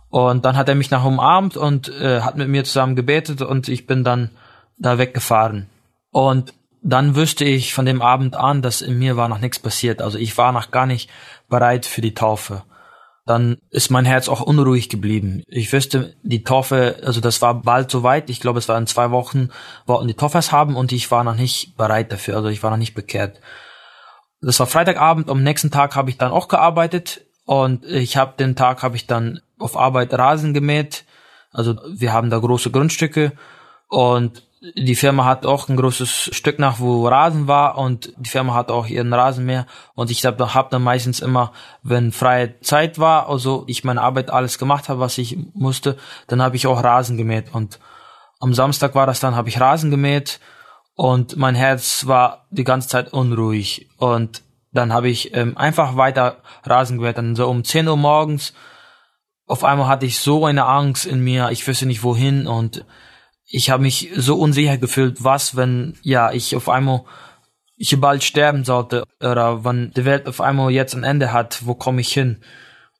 [0.08, 3.68] Und dann hat er mich nach umarmt und äh, hat mit mir zusammen gebetet und
[3.68, 4.30] ich bin dann
[4.78, 5.68] da weggefahren.
[6.14, 10.00] Und dann wüsste ich von dem Abend an, dass in mir war noch nichts passiert.
[10.00, 11.10] Also ich war noch gar nicht
[11.48, 12.62] bereit für die Taufe
[13.26, 15.42] dann ist mein Herz auch unruhig geblieben.
[15.46, 18.28] Ich wüsste, die Taufe, also das war bald soweit.
[18.28, 19.48] Ich glaube, es war in zwei Wochen,
[19.86, 22.36] wollten die Toffers haben und ich war noch nicht bereit dafür.
[22.36, 23.40] Also ich war noch nicht bekehrt.
[24.42, 25.30] Das war Freitagabend.
[25.30, 29.06] Am nächsten Tag habe ich dann auch gearbeitet und ich habe den Tag habe ich
[29.06, 31.04] dann auf Arbeit Rasen gemäht.
[31.50, 33.32] Also wir haben da große Grundstücke
[33.88, 38.54] und die Firma hat auch ein großes Stück nach, wo Rasen war und die Firma
[38.54, 43.28] hat auch ihren Rasenmäher und ich habe hab dann meistens immer, wenn freie Zeit war,
[43.28, 45.96] also ich meine Arbeit alles gemacht habe, was ich musste,
[46.28, 47.54] dann habe ich auch Rasen gemäht.
[47.54, 47.78] Und
[48.40, 50.40] am Samstag war das dann, habe ich Rasen gemäht
[50.94, 53.88] und mein Herz war die ganze Zeit unruhig.
[53.98, 58.54] Und dann habe ich ähm, einfach weiter Rasen gemäht, dann so um 10 Uhr morgens
[59.46, 62.84] auf einmal hatte ich so eine Angst in mir, ich wüsste nicht wohin und
[63.46, 67.04] ich habe mich so unsicher gefühlt, was, wenn ja ich auf einmal
[67.76, 71.74] ich bald sterben sollte oder wenn die Welt auf einmal jetzt ein Ende hat, wo
[71.74, 72.40] komme ich hin?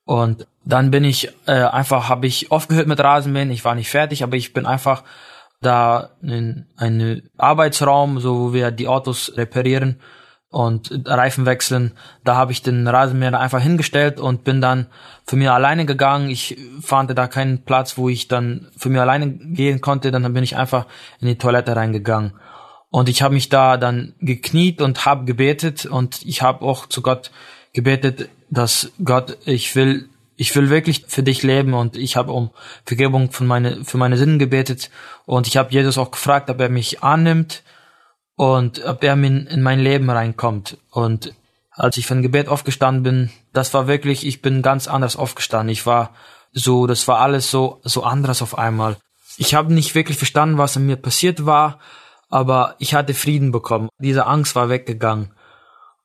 [0.03, 3.51] Und dann bin ich äh, einfach, habe ich aufgehört mit Rasenmähen.
[3.51, 5.03] Ich war nicht fertig, aber ich bin einfach
[5.61, 9.99] da in einen Arbeitsraum, so wo wir die Autos reparieren
[10.55, 11.91] und Reifen wechseln.
[12.23, 14.87] Da habe ich den Rasenmäher einfach hingestellt und bin dann
[15.25, 16.29] für mich alleine gegangen.
[16.29, 20.11] Ich fand da keinen Platz, wo ich dann für mich alleine gehen konnte.
[20.11, 20.85] Dann bin ich einfach
[21.19, 22.35] in die Toilette reingegangen.
[22.89, 27.01] Und ich habe mich da dann gekniet und habe gebetet und ich habe auch zu
[27.01, 27.31] Gott
[27.73, 32.51] gebetet, dass Gott, ich will, ich will wirklich für dich leben und ich habe um
[32.85, 34.89] Vergebung von meine, für meine Sünden gebetet
[35.25, 37.61] und ich habe Jesus auch gefragt, ob er mich annimmt
[38.35, 40.77] und ob er in, in mein Leben reinkommt.
[40.91, 41.33] Und
[41.71, 45.69] als ich von Gebet aufgestanden bin, das war wirklich, ich bin ganz anders aufgestanden.
[45.69, 46.11] Ich war
[46.51, 48.97] so, das war alles so, so anderes auf einmal.
[49.37, 51.79] Ich habe nicht wirklich verstanden, was in mir passiert war,
[52.29, 53.89] aber ich hatte Frieden bekommen.
[53.99, 55.31] Diese Angst war weggegangen.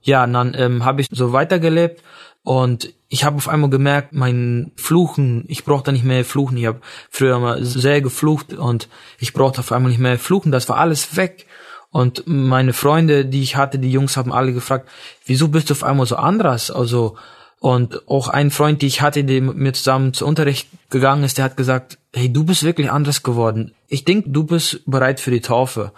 [0.03, 2.03] Ja, und dann ähm, habe ich so weitergelebt
[2.43, 6.57] und ich habe auf einmal gemerkt, mein Fluchen, ich brauchte nicht mehr fluchen.
[6.57, 8.89] Ich habe früher mal sehr geflucht und
[9.19, 10.53] ich brauchte auf einmal nicht mehr fluchen.
[10.53, 11.47] Das war alles weg.
[11.91, 14.89] Und meine Freunde, die ich hatte, die Jungs haben alle gefragt,
[15.27, 16.71] wieso bist du auf einmal so anders?
[16.71, 17.17] Also,
[17.59, 21.37] und auch ein Freund, die ich hatte, der mit mir zusammen zu Unterricht gegangen ist,
[21.37, 23.75] der hat gesagt, hey, du bist wirklich anders geworden.
[23.89, 25.93] Ich denke, du bist bereit für die Taufe.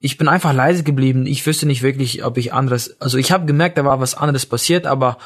[0.00, 1.26] Ich bin einfach leise geblieben.
[1.26, 4.46] Ich wüsste nicht wirklich, ob ich anderes, also ich habe gemerkt, da war was anderes
[4.46, 5.16] passiert, aber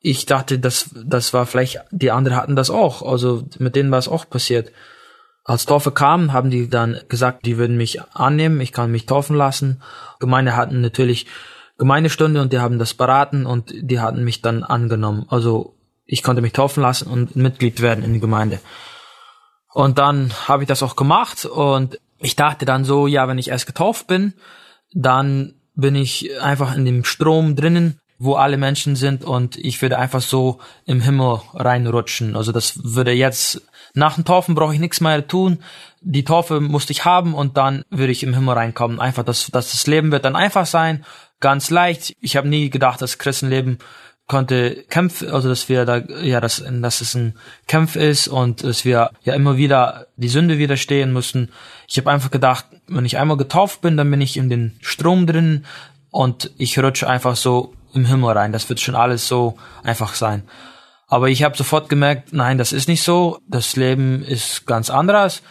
[0.00, 3.02] ich dachte, das, das war vielleicht, die anderen hatten das auch.
[3.02, 4.72] Also mit denen war es auch passiert.
[5.44, 9.36] Als Taufe kam, haben die dann gesagt, die würden mich annehmen, ich kann mich taufen
[9.36, 9.82] lassen.
[10.20, 11.26] Gemeinde hatten natürlich
[11.78, 15.26] Gemeindestunde und die haben das beraten und die hatten mich dann angenommen.
[15.28, 15.74] Also
[16.06, 18.60] ich konnte mich taufen lassen und Mitglied werden in die Gemeinde.
[19.72, 23.48] Und dann habe ich das auch gemacht und ich dachte dann so, ja, wenn ich
[23.48, 24.34] erst getauft bin,
[24.92, 29.98] dann bin ich einfach in dem Strom drinnen, wo alle Menschen sind und ich würde
[29.98, 32.36] einfach so im Himmel reinrutschen.
[32.36, 33.62] Also das würde jetzt
[33.94, 35.58] nach dem Taufen brauche ich nichts mehr tun.
[36.00, 39.00] Die Taufe musste ich haben und dann würde ich im Himmel reinkommen.
[39.00, 41.04] Einfach, dass, dass das Leben wird dann einfach sein,
[41.40, 42.14] ganz leicht.
[42.20, 43.78] Ich habe nie gedacht, dass Christenleben
[44.26, 47.34] konnte Kämpfe, also dass wir da, ja, dass, dass es ein
[47.66, 51.50] Kampf ist und dass wir ja immer wieder die Sünde widerstehen müssen.
[51.86, 55.26] Ich habe einfach gedacht, wenn ich einmal getauft bin, dann bin ich in den Strom
[55.26, 55.66] drin
[56.10, 58.52] und ich rutsche einfach so im Himmel rein.
[58.52, 60.44] Das wird schon alles so einfach sein.
[61.12, 63.36] Aber ich habe sofort gemerkt, nein, das ist nicht so.
[63.46, 65.42] Das Leben ist ganz anderes.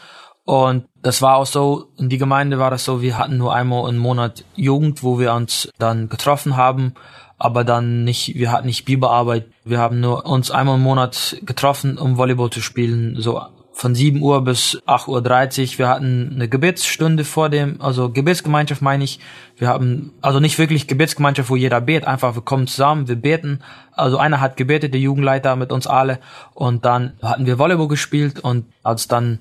[0.43, 3.87] Und das war auch so, in die Gemeinde war das so, wir hatten nur einmal
[3.87, 6.95] im Monat Jugend, wo wir uns dann getroffen haben,
[7.37, 9.51] aber dann nicht, wir hatten nicht Bibelarbeit.
[9.63, 13.39] Wir haben nur uns einmal im Monat getroffen, um Volleyball zu spielen, so
[13.73, 15.79] von 7 Uhr bis 8.30 Uhr.
[15.79, 19.19] Wir hatten eine Gebetsstunde vor dem, also Gebetsgemeinschaft meine ich.
[19.57, 23.61] Wir haben, also nicht wirklich Gebetsgemeinschaft, wo jeder betet, einfach wir kommen zusammen, wir beten.
[23.93, 26.19] Also einer hat gebetet, der Jugendleiter mit uns alle.
[26.53, 29.39] Und dann hatten wir Volleyball gespielt und als dann,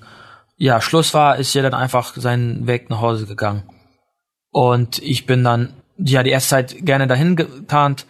[0.57, 3.63] ja, Schluss war, ist jeder dann einfach seinen Weg nach Hause gegangen.
[4.51, 8.05] Und ich bin dann, ja, die erste Zeit gerne dahin getarnt.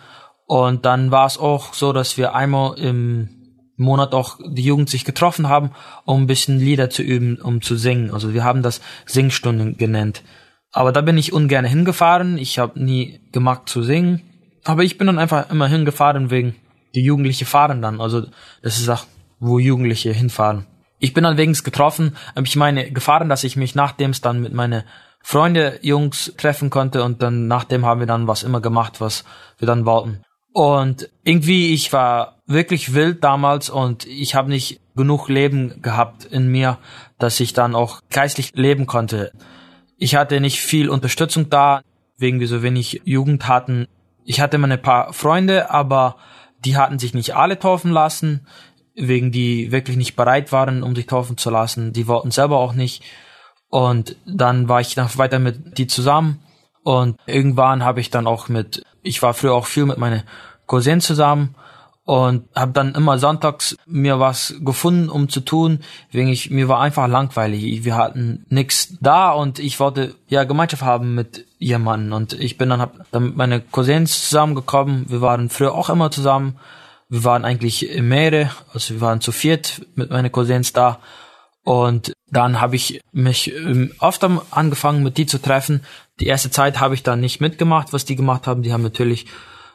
[0.45, 3.40] Und dann war es auch so, dass wir einmal im
[3.82, 5.72] Monat auch die Jugend sich getroffen haben,
[6.06, 8.12] um ein bisschen Lieder zu üben, um zu singen.
[8.12, 10.24] Also wir haben das Singstunden genannt.
[10.72, 12.38] Aber da bin ich ungern hingefahren.
[12.38, 14.22] Ich habe nie gemacht zu singen.
[14.63, 16.56] Aber ich bin dann einfach immer hingefahren wegen
[16.96, 18.00] die Jugendliche fahren dann.
[18.00, 18.28] Also
[18.62, 19.06] das ist auch,
[19.39, 20.65] wo Jugendliche hinfahren.
[21.00, 22.15] Ich bin dann wegen getroffen.
[22.44, 24.86] Ich meine gefahren, dass ich mich nachdem dann mit meine
[25.24, 29.24] Freunde, Jungs treffen konnte und dann nachdem haben wir dann was immer gemacht, was
[29.58, 30.24] wir dann wollten.
[30.53, 36.47] Und irgendwie, ich war wirklich wild damals und ich habe nicht genug Leben gehabt in
[36.49, 36.77] mir,
[37.19, 39.31] dass ich dann auch geistlich leben konnte.
[39.97, 41.81] Ich hatte nicht viel Unterstützung da,
[42.17, 43.87] wegen wir so wenig Jugend hatten.
[44.25, 46.17] Ich hatte meine paar Freunde, aber
[46.65, 48.45] die hatten sich nicht alle taufen lassen,
[48.93, 51.93] wegen die wirklich nicht bereit waren, um sich taufen zu lassen.
[51.93, 53.03] Die wollten selber auch nicht.
[53.69, 56.39] Und dann war ich noch weiter mit die zusammen.
[56.84, 60.24] Und irgendwann habe ich dann auch mit ich war früher auch viel mit meinen
[60.65, 61.56] Cousins zusammen
[62.04, 65.80] und habe dann immer sonntags mir was gefunden, um zu tun,
[66.12, 67.84] wegen ich mir war einfach langweilig.
[67.84, 72.70] Wir hatten nix da und ich wollte ja Gemeinschaft haben mit jemandem und ich bin
[72.70, 75.06] dann hab dann mit meine Cousins zusammengekommen.
[75.10, 76.58] Wir waren früher auch immer zusammen.
[77.10, 81.00] Wir waren eigentlich Meere, also wir waren zu viert mit meinen Cousins da
[81.63, 85.82] und dann habe ich mich ähm, oft angefangen, mit die zu treffen.
[86.19, 88.63] Die erste Zeit habe ich dann nicht mitgemacht, was die gemacht haben.
[88.63, 89.28] Die haben natürlich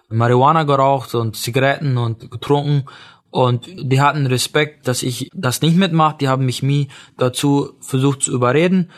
[0.09, 2.87] Marihuana geraucht und Zigaretten und getrunken.
[3.31, 6.17] Und die hatten Respekt, dass ich das nicht mitmache.
[6.21, 8.91] Die haben mich nie dazu versucht zu überreden.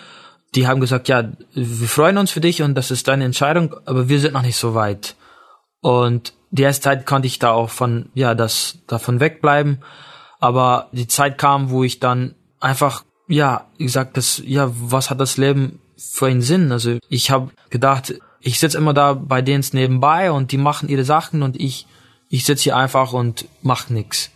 [0.55, 4.09] Die haben gesagt, ja, wir freuen uns für dich und das ist deine Entscheidung, aber
[4.09, 5.17] wir sind noch nicht so weit.
[5.81, 9.83] Und die erste Zeit konnte ich da auch von, ja, das, davon wegbleiben.
[10.41, 15.37] Aber die Zeit kam, wo ich dann einfach ja, gesagt, das, ja, was hat das
[15.37, 16.73] Leben für einen Sinn?
[16.73, 21.05] Also ich habe gedacht, ich sitze immer da bei denen nebenbei und die machen ihre
[21.05, 21.87] Sachen und ich,
[22.29, 24.31] ich sitze hier einfach und mach nix.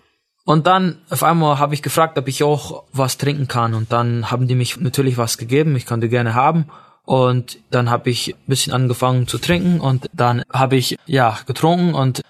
[0.44, 3.74] Und dann auf einmal habe ich gefragt, ob ich auch was trinken kann.
[3.74, 5.76] Und dann haben die mich natürlich was gegeben.
[5.76, 6.66] Ich konnte gerne haben.
[7.04, 11.94] Und dann habe ich ein bisschen angefangen zu trinken und dann habe ich ja getrunken
[11.94, 12.22] und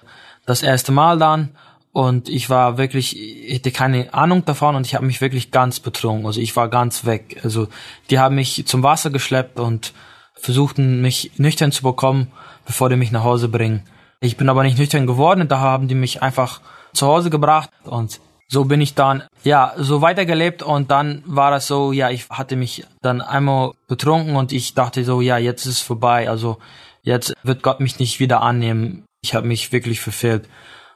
[0.46, 1.50] das erste Mal dann
[1.92, 5.78] und ich war wirklich, ich hatte keine Ahnung davon und ich habe mich wirklich ganz
[5.78, 6.26] betrunken.
[6.26, 7.40] Also ich war ganz weg.
[7.44, 7.68] Also
[8.10, 9.92] die haben mich zum Wasser geschleppt und
[10.34, 12.32] versuchten mich nüchtern zu bekommen,
[12.64, 13.82] bevor die mich nach Hause bringen.
[14.20, 16.60] Ich bin aber nicht nüchtern geworden, da haben die mich einfach
[16.94, 21.66] zu Hause gebracht und so bin ich dann, ja, so weitergelebt und dann war das
[21.66, 25.72] so, ja, ich hatte mich dann einmal betrunken und ich dachte so, ja, jetzt ist
[25.72, 26.58] es vorbei, also
[27.02, 29.04] jetzt wird Gott mich nicht wieder annehmen.
[29.22, 30.48] Ich habe mich wirklich verfehlt.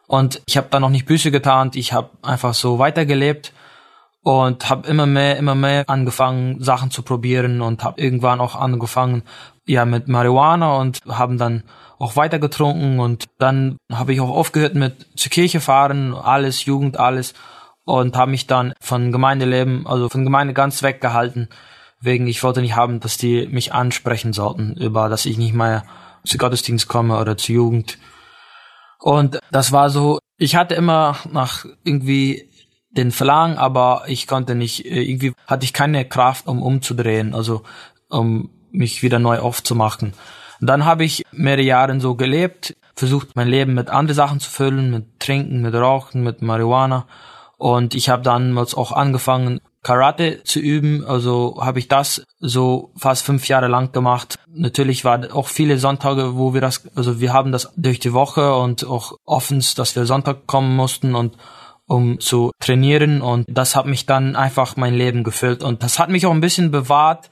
[0.06, 3.52] Und ich habe dann noch nicht Büße getan, ich habe einfach so weitergelebt
[4.22, 9.22] und habe immer mehr, immer mehr angefangen, Sachen zu probieren und habe irgendwann auch angefangen,
[9.66, 11.64] ja, mit Marihuana und haben dann
[11.98, 16.98] auch weiter getrunken und dann habe ich auch aufgehört mit zur Kirche fahren, alles, Jugend,
[16.98, 17.34] alles
[17.84, 21.48] und habe mich dann von Gemeindeleben, also von Gemeinde ganz weggehalten,
[22.00, 25.84] wegen ich wollte nicht haben, dass die mich ansprechen sollten über, dass ich nicht mehr
[26.24, 27.98] zu Gottesdienst komme oder zur Jugend.
[29.06, 32.50] Und das war so, ich hatte immer nach irgendwie
[32.90, 37.62] den Verlangen, aber ich konnte nicht, irgendwie hatte ich keine Kraft, um umzudrehen, also
[38.08, 40.12] um mich wieder neu aufzumachen.
[40.60, 44.50] Und dann habe ich mehrere Jahre so gelebt, versucht mein Leben mit anderen Sachen zu
[44.50, 47.06] füllen, mit Trinken, mit Rauchen, mit Marihuana.
[47.58, 51.04] Und ich habe dann auch angefangen, Karate zu üben.
[51.04, 54.36] Also habe ich das so fast fünf Jahre lang gemacht.
[54.52, 58.56] Natürlich war auch viele Sonntage, wo wir das, also wir haben das durch die Woche
[58.56, 61.36] und auch offens, dass wir Sonntag kommen mussten und
[61.86, 66.08] um zu trainieren und das hat mich dann einfach mein Leben gefüllt und das hat
[66.08, 67.30] mich auch ein bisschen bewahrt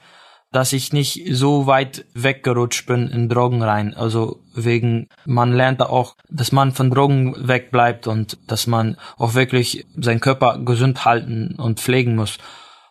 [0.55, 3.93] dass ich nicht so weit weggerutscht bin in Drogen rein.
[3.93, 9.85] Also wegen, man lernt auch, dass man von Drogen wegbleibt und dass man auch wirklich
[9.97, 12.37] seinen Körper gesund halten und pflegen muss.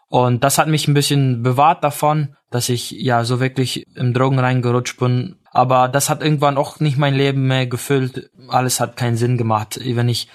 [0.08, 4.38] Und das hat mich ein bisschen bewahrt davon, dass ich ja so wirklich im Drogen
[4.38, 5.36] reingerutscht bin.
[5.50, 8.30] Aber das hat irgendwann auch nicht mein Leben mehr gefüllt.
[8.48, 9.80] Alles hat keinen Sinn gemacht.
[9.82, 10.28] Wenn ich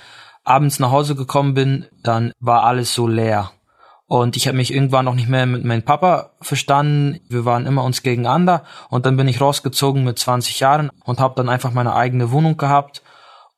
[0.44, 3.52] abends nach Hause gekommen bin, dann war alles so leer.
[4.10, 7.20] Und ich habe mich irgendwann noch nicht mehr mit meinem Papa verstanden.
[7.30, 8.64] Wir waren immer uns gegeneinander.
[8.90, 12.58] Und dann bin ich rausgezogen mit 20 Jahren und habe dann einfach meine eigene Wohnung
[12.58, 13.04] gehabt.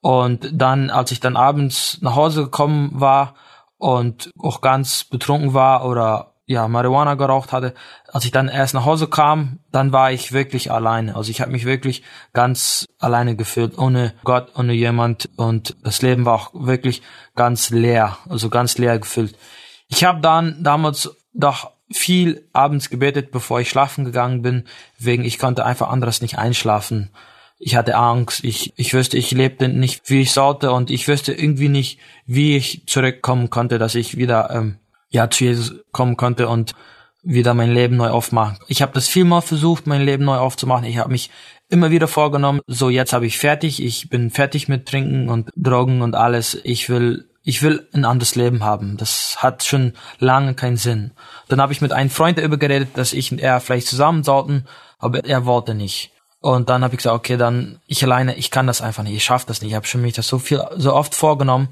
[0.01, 3.35] Und dann, als ich dann abends nach Hause gekommen war
[3.77, 7.73] und auch ganz betrunken war oder ja, Marihuana geraucht hatte,
[8.11, 11.15] als ich dann erst nach Hause kam, dann war ich wirklich alleine.
[11.15, 15.29] Also ich habe mich wirklich ganz alleine gefühlt, ohne Gott, ohne jemand.
[15.37, 17.03] Und das Leben war auch wirklich
[17.37, 19.37] ganz leer, also ganz leer gefüllt.
[19.91, 24.63] Ich habe dann damals doch viel abends gebetet, bevor ich schlafen gegangen bin,
[24.97, 27.09] wegen ich konnte einfach anderes nicht einschlafen.
[27.59, 31.33] Ich hatte Angst, ich, ich wüsste, ich lebte nicht, wie ich sollte und ich wüsste
[31.33, 34.77] irgendwie nicht, wie ich zurückkommen konnte, dass ich wieder ähm,
[35.09, 36.73] ja zu Jesus kommen konnte und
[37.21, 38.57] wieder mein Leben neu aufmachen.
[38.67, 40.85] Ich habe das vielmal versucht, mein Leben neu aufzumachen.
[40.85, 41.29] Ich habe mich
[41.69, 46.01] immer wieder vorgenommen, so jetzt habe ich fertig, ich bin fertig mit Trinken und Drogen
[46.01, 46.59] und alles.
[46.63, 48.97] Ich will ich will ein anderes Leben haben.
[48.97, 51.11] Das hat schon lange keinen Sinn.
[51.47, 54.65] Dann habe ich mit einem Freund darüber geredet, dass ich und er vielleicht zusammen sollten,
[54.99, 56.11] aber er wollte nicht.
[56.39, 59.23] Und dann habe ich gesagt, okay, dann ich alleine, ich kann das einfach nicht, ich
[59.23, 59.71] schaffe das nicht.
[59.71, 61.69] Ich habe schon mich das so viel, so oft vorgenommen.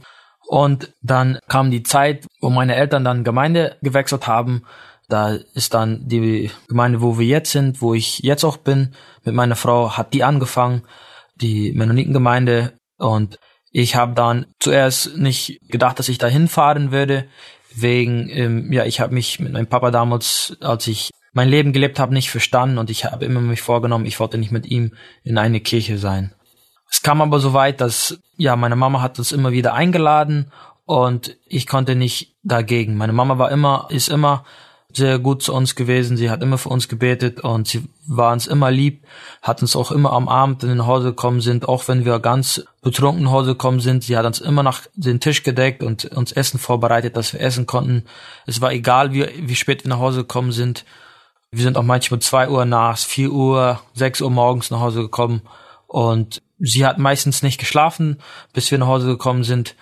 [0.47, 4.63] Und dann kam die Zeit, wo meine Eltern dann Gemeinde gewechselt haben.
[5.07, 9.33] Da ist dann die Gemeinde, wo wir jetzt sind, wo ich jetzt auch bin, mit
[9.33, 10.83] meiner Frau, hat die angefangen,
[11.35, 12.73] die Mennonitengemeinde.
[12.97, 13.39] Und
[13.71, 17.25] ich habe dann zuerst nicht gedacht, dass ich da hinfahren würde,
[17.73, 21.99] wegen, ähm, ja, ich habe mich mit meinem Papa damals, als ich mein Leben gelebt
[21.99, 25.37] habe, nicht verstanden und ich habe immer mich vorgenommen, ich wollte nicht mit ihm in
[25.37, 26.33] eine Kirche sein.
[26.89, 30.51] Es kam aber so weit, dass, ja, meine Mama hat uns immer wieder eingeladen
[30.85, 32.97] und ich konnte nicht dagegen.
[32.97, 34.43] Meine Mama war immer, ist immer
[34.91, 36.17] sehr gut zu uns gewesen.
[36.17, 39.05] Sie hat immer für uns gebetet und sie war uns immer lieb,
[39.41, 42.65] hat uns auch immer am Abend in den Hause gekommen sind, auch wenn wir ganz
[42.81, 44.03] betrunken nach Hause gekommen sind.
[44.03, 47.67] Sie hat uns immer nach den Tisch gedeckt und uns Essen vorbereitet, dass wir essen
[47.67, 48.05] konnten.
[48.47, 50.85] Es war egal, wie, wie spät wir nach Hause gekommen sind.
[51.51, 55.41] Wir sind auch manchmal zwei Uhr nachts, vier Uhr, sechs Uhr morgens nach Hause gekommen
[55.87, 58.19] und sie hat meistens nicht geschlafen,
[58.53, 59.75] bis wir nach Hause gekommen sind.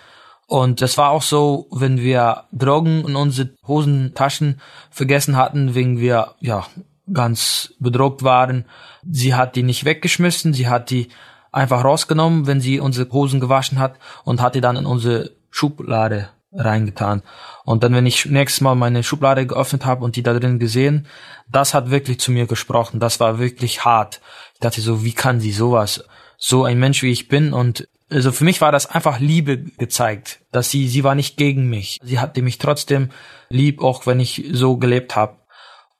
[0.48, 6.36] Und das war auch so, wenn wir Drogen in unsere Hosentaschen vergessen hatten, wegen wir,
[6.40, 6.66] ja,
[7.12, 8.64] ganz bedruckt waren.
[9.08, 11.08] Sie hat die nicht weggeschmissen, sie hat die
[11.52, 16.30] einfach rausgenommen, wenn sie unsere Hosen gewaschen hat und hat die dann in unsere Schublade
[16.54, 17.22] reingetan.
[17.64, 21.06] Und dann, wenn ich nächstes Mal meine Schublade geöffnet habe und die da drin gesehen,
[21.50, 23.00] das hat wirklich zu mir gesprochen.
[23.00, 24.22] Das war wirklich hart.
[24.54, 26.04] Ich dachte so, wie kann sie sowas?
[26.38, 30.40] So ein Mensch wie ich bin und also für mich war das einfach Liebe gezeigt,
[30.50, 31.98] dass sie sie war nicht gegen mich.
[32.02, 33.10] Sie hatte mich trotzdem
[33.48, 35.36] lieb, auch wenn ich so gelebt habe.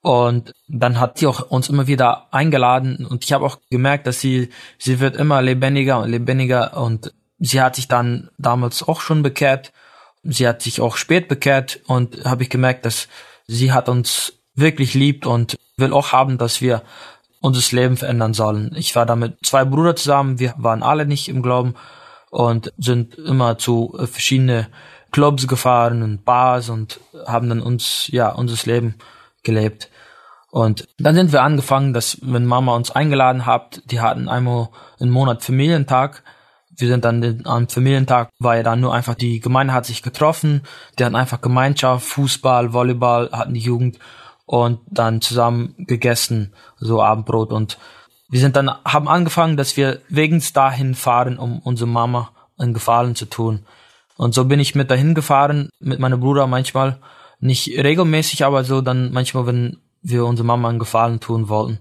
[0.01, 4.21] Und dann hat sie auch uns immer wieder eingeladen und ich habe auch gemerkt, dass
[4.21, 9.23] sie sie wird immer lebendiger und lebendiger und sie hat sich dann damals auch schon
[9.23, 9.73] bekehrt.
[10.23, 13.09] Sie hat sich auch spät bekehrt und habe ich gemerkt, dass
[13.45, 16.81] sie hat uns wirklich liebt und will auch haben, dass wir
[17.41, 18.71] unser Leben verändern sollen.
[18.75, 21.75] Ich war da mit zwei Brüdern zusammen, wir waren alle nicht im Glauben
[22.29, 24.67] und sind immer zu verschiedene
[25.11, 28.95] Clubs gefahren und Bars und haben dann uns, ja, unser Leben
[29.43, 29.89] gelebt.
[30.51, 34.69] Und dann sind wir angefangen, dass wenn Mama uns eingeladen hat, die hatten einmal
[34.99, 36.23] im Monat Familientag,
[36.75, 40.61] wir sind dann am Familientag, war ja dann nur einfach die Gemeinde hat sich getroffen,
[40.97, 43.99] die hatten einfach Gemeinschaft, Fußball, Volleyball, hatten die Jugend
[44.45, 47.77] und dann zusammen gegessen, so Abendbrot und
[48.29, 53.15] wir sind dann, haben angefangen, dass wir wegen dahin fahren, um unsere Mama einen Gefallen
[53.15, 53.65] zu tun.
[54.17, 56.99] Und so bin ich mit dahin gefahren, mit meinem Bruder manchmal,
[57.39, 61.79] nicht regelmäßig, aber so dann manchmal, wenn wir unsere Mama einen Gefallen tun wollten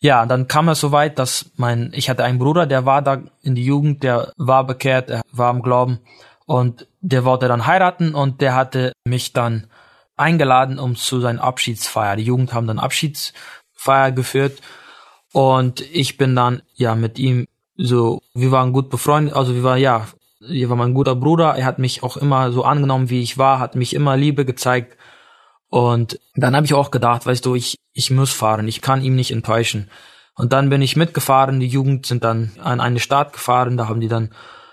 [0.00, 3.22] ja, dann kam es so weit, dass mein, ich hatte einen Bruder, der war da
[3.42, 6.00] in die Jugend, der war bekehrt, er war im Glauben
[6.46, 9.66] und der wollte dann heiraten und der hatte mich dann
[10.16, 12.16] eingeladen, um zu seiner Abschiedsfeier.
[12.16, 14.60] Die Jugend haben dann Abschiedsfeier geführt
[15.32, 19.80] und ich bin dann ja mit ihm so, wir waren gut befreundet, also wir waren
[19.80, 20.06] ja,
[20.40, 23.58] er war mein guter Bruder, er hat mich auch immer so angenommen, wie ich war,
[23.58, 24.96] hat mich immer Liebe gezeigt
[25.70, 29.14] und dann habe ich auch gedacht, weißt du, ich, ich muss fahren, ich kann ihm
[29.14, 29.88] nicht enttäuschen.
[30.34, 34.00] Und dann bin ich mitgefahren, die Jugend sind dann an eine Stadt gefahren, da haben
[34.00, 34.30] die dann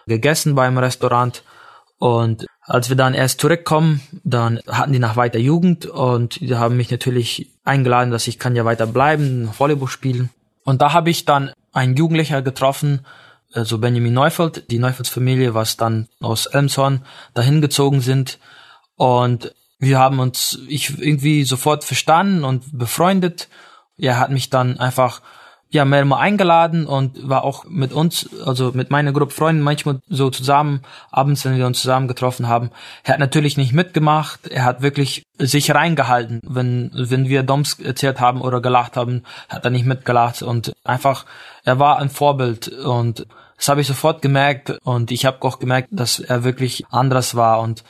[0.08, 1.44] gegessen beim Restaurant.
[2.00, 6.78] Und als wir dann erst zurückkommen, dann hatten die nach weiter Jugend und die haben
[6.78, 10.30] mich natürlich eingeladen, dass ich kann ja weiter bleiben, Volleyball spielen.
[10.68, 13.06] Und da habe ich dann einen Jugendlicher getroffen,
[13.54, 18.38] also Benjamin Neufeld, die Neufelds Familie, was dann aus Elmshorn dahin gezogen sind.
[18.98, 23.48] Und wir haben uns ich irgendwie sofort verstanden und befreundet.
[23.98, 25.22] Er hat mich dann einfach
[25.70, 30.30] ja mehrmal eingeladen und war auch mit uns, also mit meiner Gruppe Freunden manchmal so
[30.30, 32.72] zusammen, abends, wenn wir uns zusammen getroffen haben.
[33.04, 36.40] Er hat natürlich nicht mitgemacht, er hat wirklich sich reingehalten.
[36.44, 41.26] Wenn, wenn wir Doms erzählt haben oder gelacht haben, hat er nicht mitgelacht und einfach,
[41.64, 45.90] er war ein Vorbild und das habe ich sofort gemerkt und ich habe auch gemerkt,
[45.92, 47.84] dass er wirklich anders war und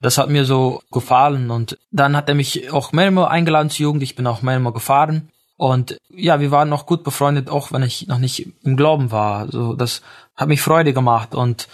[0.00, 4.02] das hat mir so gefallen und dann hat er mich auch mehrmals eingeladen zur Jugend.
[4.02, 5.30] Ich bin auch mehrmals gefahren
[5.60, 9.46] und ja, wir waren noch gut befreundet, auch wenn ich noch nicht im Glauben war.
[9.52, 10.00] So, das
[10.34, 11.68] hat mich Freude gemacht und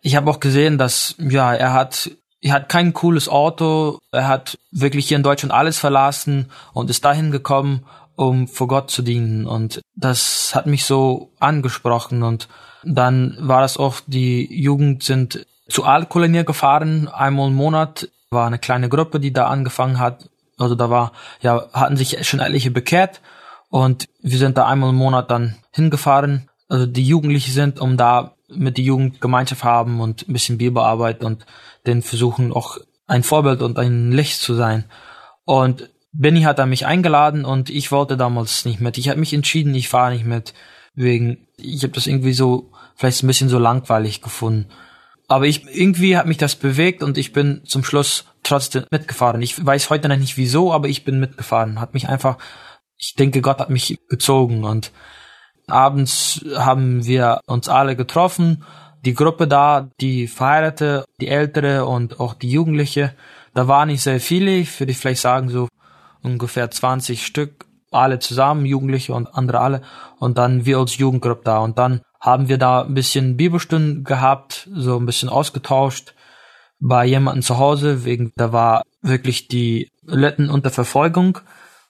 [0.00, 4.58] ich habe auch gesehen, dass ja, er hat er hat kein cooles Auto, er hat
[4.70, 9.44] wirklich hier in Deutschland alles verlassen und ist dahin gekommen, um vor Gott zu dienen
[9.44, 12.46] und das hat mich so angesprochen und
[12.84, 18.08] dann war das auch die Jugend sind zu Alkolonier gefahren, einmal im Monat.
[18.30, 20.28] War eine kleine Gruppe, die da angefangen hat.
[20.58, 23.20] Also da war, ja, hatten sich schon etliche bekehrt
[23.68, 26.48] und wir sind da einmal im Monat dann hingefahren.
[26.68, 31.24] Also die Jugendlichen sind, um da mit die Jugend Gemeinschaft haben und ein bisschen Bibelarbeit
[31.24, 31.46] und
[31.86, 34.84] den versuchen auch ein Vorbild und ein Licht zu sein.
[35.44, 38.98] Und Benny hat da mich eingeladen und ich wollte damals nicht mit.
[38.98, 40.54] Ich habe mich entschieden, ich fahre nicht mit,
[40.94, 44.68] wegen ich habe das irgendwie so vielleicht ein bisschen so langweilig gefunden.
[45.28, 49.42] Aber ich irgendwie hat mich das bewegt und ich bin zum Schluss trotzdem mitgefahren.
[49.42, 51.80] Ich weiß heute noch nicht wieso, aber ich bin mitgefahren.
[51.80, 52.38] Hat mich einfach,
[52.96, 54.92] ich denke, Gott hat mich gezogen und
[55.66, 58.64] abends haben wir uns alle getroffen.
[59.04, 63.14] Die Gruppe da, die Verheiratete, die Ältere und auch die Jugendliche,
[63.54, 65.68] da waren nicht sehr viele, ich würde vielleicht sagen so
[66.22, 69.82] ungefähr 20 Stück, alle zusammen, Jugendliche und andere alle.
[70.18, 71.58] Und dann wir als Jugendgruppe da.
[71.58, 76.14] Und dann haben wir da ein bisschen Bibelstunden gehabt, so ein bisschen ausgetauscht
[76.80, 81.38] bei jemandem zu Hause, wegen, da war wirklich die Letten unter Verfolgung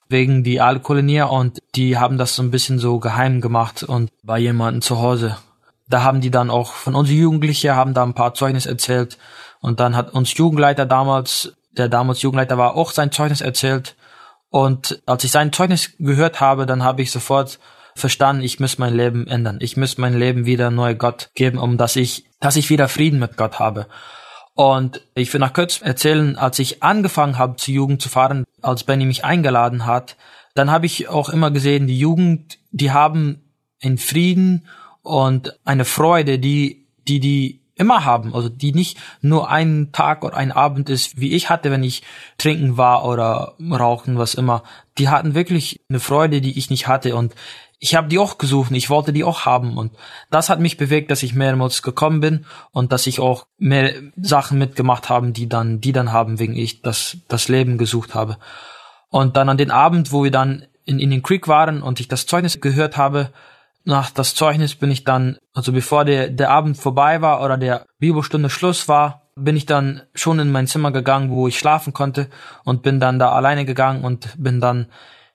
[0.09, 4.38] wegen die Alkolonier und die haben das so ein bisschen so geheim gemacht und bei
[4.38, 5.36] jemandem zu Hause.
[5.88, 9.18] Da haben die dann auch von uns Jugendliche haben da ein paar Zeugnis erzählt
[9.61, 13.97] und dann hat uns Jugendleiter damals, der damals Jugendleiter war, auch sein Zeugnis erzählt
[14.57, 17.59] und als ich sein Zeugnis gehört habe, dann habe ich sofort
[17.94, 19.59] verstanden, ich muss mein Leben ändern.
[19.61, 23.18] Ich muss mein Leben wieder neu Gott geben, um dass ich, dass ich wieder Frieden
[23.18, 23.86] mit Gott habe.
[24.54, 28.84] Und ich will nach kurz erzählen, als ich angefangen habe, zur Jugend zu fahren, als
[28.84, 30.16] Benny mich eingeladen hat,
[30.54, 33.52] dann habe ich auch immer gesehen, die Jugend, die haben
[33.82, 34.68] einen Frieden
[35.02, 40.36] und eine Freude, die, die, die immer haben, also die nicht nur einen Tag oder
[40.36, 42.02] ein Abend ist, wie ich hatte, wenn ich
[42.38, 44.62] trinken war oder rauchen, was immer.
[44.98, 47.34] Die hatten wirklich eine Freude, die ich nicht hatte und
[47.78, 49.92] ich habe die auch gesucht, ich wollte die auch haben und
[50.30, 54.58] das hat mich bewegt, dass ich mehrmals gekommen bin und dass ich auch mehr Sachen
[54.58, 58.38] mitgemacht habe, die dann, die dann haben, wegen ich das, das Leben gesucht habe.
[59.10, 62.08] Und dann an den Abend, wo wir dann in, in den Creek waren und ich
[62.08, 63.30] das Zeugnis gehört habe,
[63.87, 67.87] nach das Zeugnis bin ich dann, also bevor der, der Abend vorbei war oder der
[67.99, 72.28] Bibelstunde Schluss war, bin ich dann schon in mein Zimmer gegangen, wo ich schlafen konnte
[72.64, 74.87] und bin dann da alleine gegangen und bin dann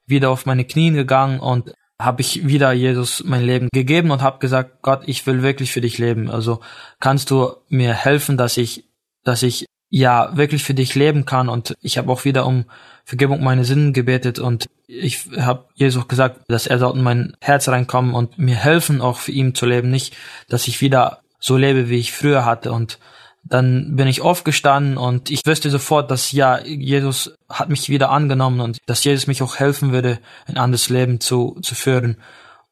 [0.06, 4.40] wieder auf meine Knien gegangen und habe ich wieder Jesus mein Leben gegeben und habe
[4.40, 6.30] gesagt, Gott, ich will wirklich für dich leben.
[6.30, 6.60] Also
[7.00, 8.86] kannst du mir helfen, dass ich,
[9.24, 11.48] dass ich ja wirklich für dich leben kann.
[11.48, 12.66] Und ich habe auch wieder um
[13.06, 17.70] Vergebung meine Sünden gebetet und ich habe Jesus gesagt, dass er dort in mein Herz
[17.70, 20.16] reinkommen und mir helfen, auch für ihn zu leben, nicht,
[20.50, 22.72] dass ich wieder so lebe, wie ich früher hatte.
[22.72, 23.00] Und
[23.44, 28.60] dann bin ich aufgestanden und ich wüsste sofort, dass ja, Jesus hat mich wieder angenommen
[28.60, 32.18] und dass Jesus mich auch helfen würde, ein anderes Leben zu, zu führen.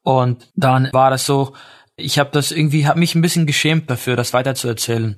[0.02, 1.54] Und dann war es so,
[1.96, 5.16] ich habe das irgendwie, habe mich ein bisschen geschämt dafür, das weiterzuerzählen.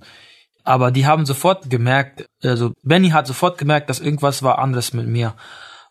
[0.64, 5.06] Aber die haben sofort gemerkt, also Benny hat sofort gemerkt, dass irgendwas war anderes mit
[5.06, 5.34] mir.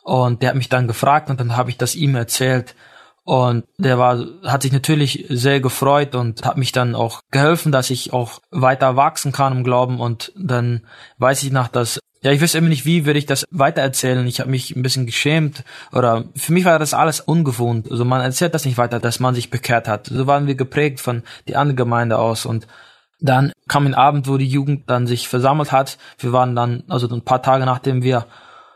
[0.04, 2.76] Und der hat mich dann gefragt und dann habe ich das ihm erzählt.
[3.24, 7.92] Und der war, hat sich natürlich sehr gefreut und hat mich dann auch geholfen, dass
[7.92, 10.00] ich auch weiter wachsen kann im Glauben.
[10.00, 10.82] Und dann
[11.20, 14.26] weiß ich nach, dass, ja, ich weiß immer nicht, wie würde ich das weitererzählen.
[14.26, 17.92] Ich habe mich ein bisschen geschämt oder für mich war das alles ungewohnt.
[17.92, 20.08] Also man erzählt das nicht weiter, dass man sich bekehrt hat.
[20.08, 22.66] So waren wir geprägt von die andere Gemeinde aus und
[23.22, 25.98] dann kam ein Abend, wo die Jugend dann sich versammelt hat.
[26.18, 28.26] Wir waren dann, also ein paar Tage nachdem wir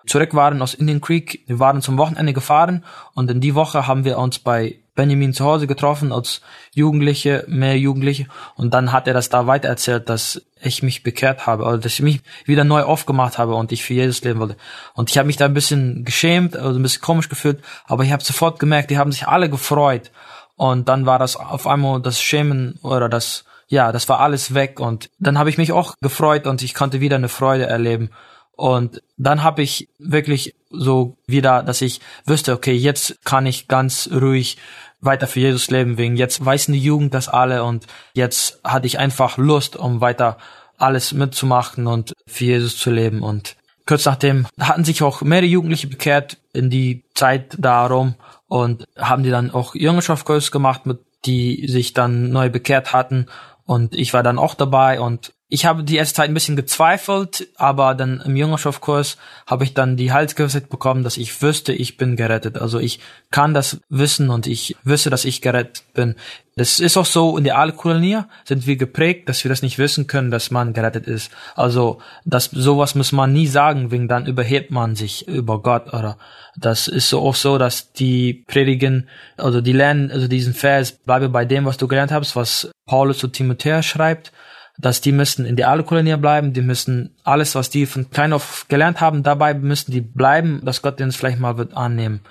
[0.06, 1.44] zurück waren aus Indian Creek.
[1.48, 2.84] Wir waren zum Wochenende gefahren
[3.14, 6.42] und in die Woche haben wir uns bei Benjamin zu Hause getroffen als
[6.74, 8.28] Jugendliche, mehr Jugendliche.
[8.56, 11.94] Und dann hat er das da weiter erzählt, dass ich mich bekehrt habe, also dass
[11.94, 14.56] ich mich wieder neu aufgemacht habe und ich für Jesus leben wollte.
[14.94, 18.12] Und ich habe mich da ein bisschen geschämt, also ein bisschen komisch gefühlt, aber ich
[18.14, 20.12] habe sofort gemerkt, die haben sich alle gefreut.
[20.56, 23.44] Und dann war das auf einmal das Schämen oder das,
[23.76, 24.80] ja, das war alles weg.
[24.80, 28.10] Und dann habe ich mich auch gefreut und ich konnte wieder eine Freude erleben.
[28.54, 34.10] Und dann habe ich wirklich so wieder, dass ich wüsste, okay, jetzt kann ich ganz
[34.12, 34.58] ruhig
[35.02, 38.98] weiter für Jesus leben, wegen jetzt weiß die Jugend das alle und jetzt hatte ich
[38.98, 40.38] einfach Lust, um weiter
[40.78, 43.24] alles mitzumachen und für Jesus zu leben.
[43.24, 48.16] Und kurz nachdem hatten sich auch mehrere Jugendliche bekehrt in die Zeit darum
[48.48, 53.28] und haben die dann auch Jüngerschaftskurs gemacht, mit die sich dann neu bekehrt hatten.
[53.66, 57.48] Und ich war dann auch dabei und ich habe die erste Zeit ein bisschen gezweifelt,
[57.56, 62.16] aber dann im Jüngerschaftskurs habe ich dann die Halsgewissheit bekommen, dass ich wüsste, ich bin
[62.16, 62.58] gerettet.
[62.58, 66.16] Also ich kann das wissen und ich wüsste, dass ich gerettet bin.
[66.56, 70.08] Das ist auch so, in der Alkolonie sind wir geprägt, dass wir das nicht wissen
[70.08, 71.32] können, dass man gerettet ist.
[71.54, 76.18] Also das sowas muss man nie sagen, wegen dann überhebt man sich über Gott oder
[76.58, 81.30] das ist so auch so, dass die predigen, also die lernen, also diesen Vers, bleibe
[81.30, 84.32] bei dem, was du gelernt hast, was Paulus zu Timotheus schreibt
[84.78, 88.66] dass die müssen in der Alukolonie bleiben, die müssen alles, was die von klein auf
[88.68, 92.22] gelernt haben, dabei müssen die bleiben, dass Gott den vielleicht mal wird annehmen.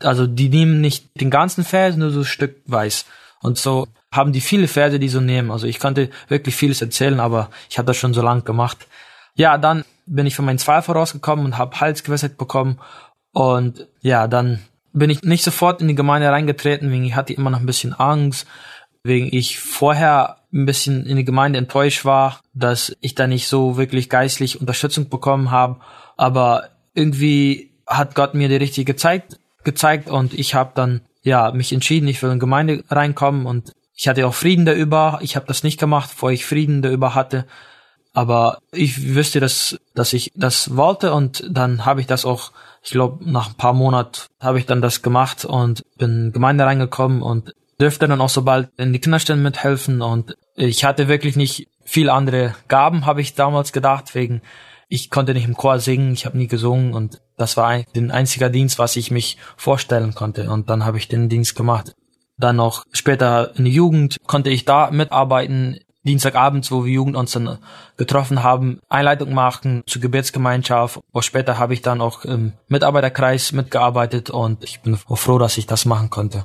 [0.00, 3.06] Also die nehmen nicht den ganzen Vers, nur so ein Stück weiß.
[3.40, 5.50] Und so haben die viele Verse, die so nehmen.
[5.50, 8.86] Also ich konnte wirklich vieles erzählen, aber ich habe das schon so lang gemacht.
[9.34, 12.80] Ja, dann bin ich von meinen Zweifel rausgekommen und habe Halsgewissheit bekommen.
[13.32, 14.60] Und ja, dann
[14.92, 17.94] bin ich nicht sofort in die Gemeinde reingetreten, wegen ich hatte immer noch ein bisschen
[17.94, 18.46] Angst,
[19.02, 23.76] wegen ich vorher ein bisschen in die Gemeinde enttäuscht war, dass ich da nicht so
[23.76, 25.80] wirklich geistlich Unterstützung bekommen habe.
[26.16, 31.72] Aber irgendwie hat Gott mir die richtige Zeit gezeigt und ich habe dann ja mich
[31.72, 35.18] entschieden, ich will in die Gemeinde reinkommen und ich hatte auch Frieden darüber.
[35.22, 37.46] Ich habe das nicht gemacht, bevor ich Frieden darüber hatte.
[38.12, 42.52] Aber ich wüsste, dass, dass ich das wollte und dann habe ich das auch,
[42.82, 46.32] ich glaube, nach ein paar Monaten habe ich dann das gemacht und bin in die
[46.32, 51.08] Gemeinde reingekommen und dürfte dann auch so bald in die Kinderstellen mithelfen und ich hatte
[51.08, 54.42] wirklich nicht viel andere Gaben, habe ich damals gedacht, wegen
[54.88, 58.10] ich konnte nicht im Chor singen, ich habe nie gesungen und das war ein, den
[58.10, 61.94] einziger Dienst, was ich mich vorstellen konnte und dann habe ich den Dienst gemacht.
[62.36, 67.32] Dann noch später in der Jugend konnte ich da mitarbeiten, Dienstagabends, wo wir Jugend uns
[67.32, 67.58] dann
[67.96, 71.00] getroffen haben, Einleitung machen zur Gebetsgemeinschaft.
[71.12, 75.66] Und später habe ich dann auch im Mitarbeiterkreis mitgearbeitet und ich bin froh, dass ich
[75.66, 76.44] das machen konnte.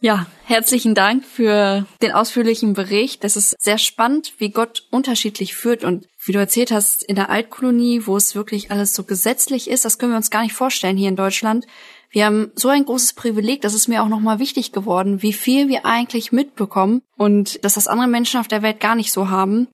[0.00, 3.24] Ja, herzlichen Dank für den ausführlichen Bericht.
[3.24, 7.30] Das ist sehr spannend, wie Gott unterschiedlich führt und wie du erzählt hast, in der
[7.30, 10.96] Altkolonie, wo es wirklich alles so gesetzlich ist, das können wir uns gar nicht vorstellen
[10.96, 11.66] hier in Deutschland,
[12.10, 15.68] Wir haben so ein großes Privileg, das ist mir auch nochmal wichtig geworden, wie viel
[15.68, 19.68] wir eigentlich mitbekommen und dass das andere Menschen auf der Welt gar nicht so haben.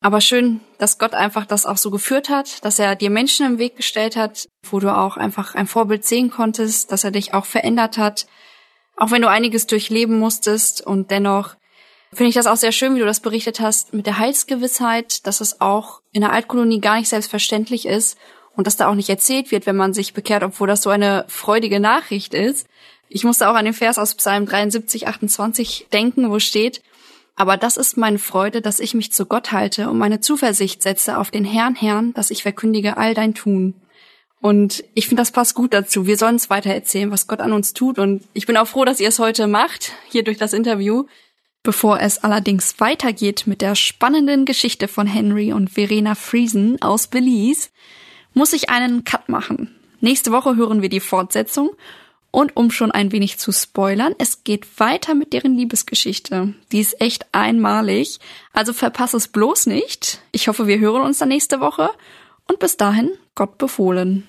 [0.00, 3.58] Aber schön, dass Gott einfach das auch so geführt hat, dass er dir Menschen im
[3.58, 7.44] Weg gestellt hat, wo du auch einfach ein Vorbild sehen konntest, dass er dich auch
[7.44, 8.26] verändert hat,
[8.98, 11.56] auch wenn du einiges durchleben musstest und dennoch
[12.12, 15.40] finde ich das auch sehr schön, wie du das berichtet hast, mit der Heilsgewissheit, dass
[15.40, 18.18] es auch in der Altkolonie gar nicht selbstverständlich ist
[18.56, 21.24] und dass da auch nicht erzählt wird, wenn man sich bekehrt, obwohl das so eine
[21.28, 22.66] freudige Nachricht ist.
[23.08, 26.82] Ich musste auch an den Vers aus Psalm 73, 28 denken, wo steht,
[27.36, 31.18] aber das ist meine Freude, dass ich mich zu Gott halte und meine Zuversicht setze
[31.18, 33.74] auf den Herrn, Herrn, dass ich verkündige all dein Tun.
[34.40, 36.06] Und ich finde, das passt gut dazu.
[36.06, 37.98] Wir sollen es weiter erzählen, was Gott an uns tut.
[37.98, 41.04] Und ich bin auch froh, dass ihr es heute macht, hier durch das Interview.
[41.64, 47.70] Bevor es allerdings weitergeht mit der spannenden Geschichte von Henry und Verena Friesen aus Belize,
[48.32, 49.74] muss ich einen Cut machen.
[50.00, 51.70] Nächste Woche hören wir die Fortsetzung
[52.30, 56.54] und um schon ein wenig zu spoilern, es geht weiter mit deren Liebesgeschichte.
[56.70, 58.20] Die ist echt einmalig,
[58.52, 60.20] also verpasse es bloß nicht.
[60.30, 61.90] Ich hoffe, wir hören uns dann nächste Woche
[62.48, 64.28] und bis dahin Gott befohlen.